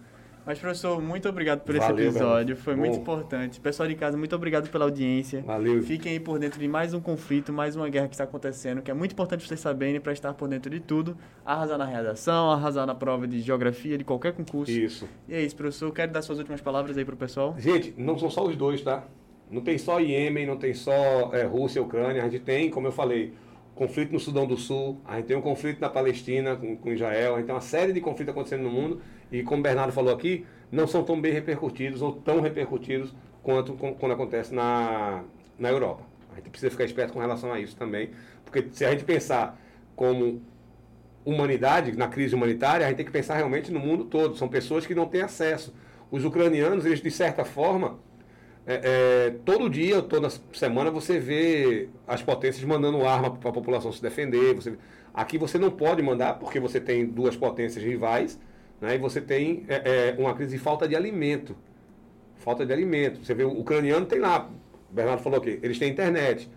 Mas, 0.45 0.59
professor, 0.59 1.01
muito 1.01 1.29
obrigado 1.29 1.61
por 1.61 1.77
Valeu, 1.77 1.97
esse 1.97 2.17
episódio. 2.17 2.57
Foi 2.57 2.75
Bom. 2.75 2.81
muito 2.81 2.99
importante. 2.99 3.61
Pessoal 3.61 3.89
de 3.89 3.95
casa, 3.95 4.17
muito 4.17 4.35
obrigado 4.35 4.69
pela 4.71 4.85
audiência. 4.85 5.43
Valeu. 5.43 5.83
Fiquem 5.83 6.13
aí 6.13 6.21
por 6.21 6.39
dentro 6.39 6.59
de 6.59 6.67
mais 6.67 6.95
um 6.95 7.01
conflito, 7.01 7.53
mais 7.53 7.77
uma 7.77 7.89
guerra 7.89 8.09
que 8.09 8.15
está 8.15 8.25
acontecendo, 8.25 8.83
que 8.83 8.91
é 8.91 8.95
muito 8.95 9.13
importante 9.13 9.47
vocês 9.47 9.61
saberem 9.61 10.01
para 10.01 10.13
estar 10.13 10.33
por 10.35 10.49
dentro 10.49 10.71
de 10.71 10.81
tudo. 10.81 11.17
Arrasar 11.45 11.79
na 11.79 11.85
redação, 11.85 12.51
arrasar 12.51 12.87
na 12.87 12.95
prova 12.95 13.29
de 13.29 13.41
geografia, 13.41 13.99
de 13.99 14.05
qualquer 14.05 14.33
concurso. 14.33 14.73
Isso. 14.73 15.09
E 15.29 15.35
é 15.35 15.43
isso, 15.43 15.55
professor. 15.55 15.93
Quero 15.93 16.13
dar 16.13 16.23
suas 16.23 16.39
últimas 16.39 16.61
palavras 16.61 16.97
aí 16.97 17.05
para 17.05 17.15
o 17.15 17.19
pessoal. 17.19 17.55
Gente, 17.59 17.95
não 17.97 18.19
são 18.19 18.31
só 18.31 18.45
os 18.47 18.57
dois, 18.57 18.81
tá? 18.83 19.05
Não 19.51 19.61
tem 19.61 19.77
só 19.79 20.01
Iêmen, 20.01 20.47
não 20.47 20.57
tem 20.57 20.73
só 20.73 21.31
é, 21.33 21.45
Rússia 21.45 21.83
Ucrânia. 21.83 22.25
A 22.25 22.29
gente 22.29 22.43
tem, 22.43 22.71
como 22.71 22.87
eu 22.87 22.93
falei, 22.93 23.35
conflito 23.75 24.13
no 24.13 24.21
Sudão 24.21 24.47
do 24.47 24.57
Sul, 24.57 25.01
a 25.05 25.17
gente 25.17 25.27
tem 25.27 25.37
um 25.37 25.41
conflito 25.41 25.81
na 25.81 25.89
Palestina 25.89 26.55
com, 26.55 26.77
com 26.77 26.93
Israel, 26.93 27.35
a 27.35 27.39
gente 27.39 27.47
tem 27.47 27.55
uma 27.55 27.61
série 27.61 27.93
de 27.93 28.01
conflitos 28.01 28.31
acontecendo 28.31 28.63
no 28.63 28.71
mundo. 28.71 29.01
E 29.31 29.43
como 29.43 29.61
o 29.61 29.63
Bernardo 29.63 29.93
falou 29.93 30.13
aqui, 30.13 30.47
não 30.71 30.87
são 30.87 31.03
tão 31.03 31.21
bem 31.21 31.33
repercutidos 31.33 32.03
ou 32.03 32.13
tão 32.13 32.41
repercutidos 32.41 33.15
quanto 33.43 33.75
com, 33.75 33.95
quando 33.95 34.13
acontece 34.13 34.55
na, 34.55 35.25
na 35.59 35.69
Europa. 35.69 36.05
A 36.33 36.37
gente 36.37 36.51
precisa 36.51 36.71
ficar 36.71 36.85
esperto 36.85 37.13
com 37.13 37.19
relação 37.19 37.53
a 37.53 37.61
isso 37.61 37.77
também, 37.77 38.11
porque 38.45 38.67
se 38.73 38.85
a 38.85 38.91
gente 38.91 39.05
pensar 39.05 39.61
como 39.97 40.41
humanidade, 41.25 41.97
na 41.97 42.09
crise 42.09 42.35
humanitária, 42.35 42.87
a 42.87 42.89
gente 42.89 42.99
tem 42.99 43.07
que 43.07 43.13
pensar 43.13 43.37
realmente 43.37 43.71
no 43.73 43.81
mundo 43.81 44.05
todo. 44.05 44.37
São 44.37 44.49
pessoas 44.49 44.87
que 44.87 44.95
não 44.95 45.07
têm 45.07 45.23
acesso. 45.23 45.75
Os 46.11 46.25
ucranianos, 46.25 46.87
eles 46.87 47.03
de 47.03 47.11
certa 47.11 47.45
forma, 47.45 47.99
é, 48.67 48.81
é, 48.83 49.31
todo 49.45 49.69
dia, 49.69 50.01
toda 50.03 50.31
semana, 50.53 50.91
você 50.91 51.19
vê 51.19 51.89
as 52.07 52.23
potências 52.23 52.65
mandando 52.65 53.05
arma 53.07 53.37
para 53.37 53.51
a 53.51 53.53
população 53.53 53.93
se 53.93 54.01
defender. 54.01 54.55
Você, 54.55 54.77
aqui 55.13 55.37
você 55.37 55.59
não 55.59 55.71
pode 55.71 56.03
mandar, 56.03 56.39
porque 56.39 56.59
você 56.59 56.81
tem 56.81 57.07
duas 57.07 57.37
potências 57.37 57.85
rivais 57.85 58.39
né? 58.81 58.95
E 58.95 58.99
você 58.99 59.21
tem 59.21 59.65
é, 59.69 60.11
é, 60.11 60.17
uma 60.19 60.35
crise 60.35 60.57
de 60.57 60.63
falta 60.63 60.89
de 60.89 60.97
alimento. 60.97 61.57
Falta 62.37 62.65
de 62.65 62.73
alimento. 62.73 63.25
Você 63.25 63.35
vê, 63.35 63.45
o 63.45 63.51
ucraniano 63.51 64.07
tem 64.07 64.19
lá, 64.19 64.49
o 64.91 64.95
Bernardo 64.95 65.23
falou 65.23 65.39
aqui, 65.39 65.59
eles 65.63 65.79
têm 65.79 65.91
internet. 65.91 66.51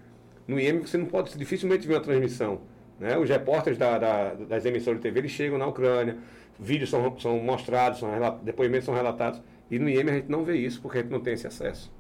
No 0.48 0.60
IEM 0.60 0.80
você 0.80 0.98
não 0.98 1.06
pode 1.06 1.38
dificilmente 1.38 1.88
ver 1.88 1.96
uma 1.96 2.02
transmissão. 2.02 2.62
Né? 3.00 3.18
Os 3.18 3.30
repórteres 3.30 3.78
da, 3.78 3.98
da, 3.98 4.34
das 4.34 4.66
emissoras 4.66 5.00
de 5.00 5.04
TV 5.04 5.20
eles 5.20 5.32
chegam 5.32 5.58
na 5.58 5.68
Ucrânia, 5.68 6.18
vídeos 6.60 6.90
são, 6.90 7.18
são 7.20 7.40
mostrados, 7.40 8.00
são 8.00 8.10
depoimentos 8.44 8.86
são 8.86 8.94
relatados. 8.94 9.42
E 9.70 9.80
no 9.80 9.90
IEM 9.90 10.10
a 10.10 10.14
gente 10.14 10.30
não 10.30 10.44
vê 10.44 10.56
isso 10.56 10.82
porque 10.82 11.00
a 11.00 11.02
gente 11.02 11.12
não 11.12 11.20
tem 11.20 11.34
esse 11.34 11.48
acesso. 11.48 11.92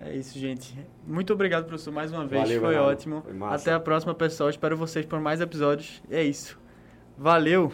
É 0.00 0.14
isso, 0.14 0.38
gente. 0.38 0.74
Muito 1.04 1.32
obrigado, 1.32 1.66
professor, 1.66 1.92
mais 1.92 2.12
uma 2.12 2.24
vez. 2.24 2.42
Valeu, 2.42 2.60
Foi 2.60 2.76
ótimo. 2.76 3.22
Foi 3.22 3.48
Até 3.48 3.72
a 3.72 3.80
próxima, 3.80 4.14
pessoal. 4.14 4.48
Espero 4.48 4.76
vocês 4.76 5.04
por 5.04 5.20
mais 5.20 5.40
episódios. 5.40 6.00
É 6.08 6.22
isso. 6.22 6.58
Valeu! 7.16 7.72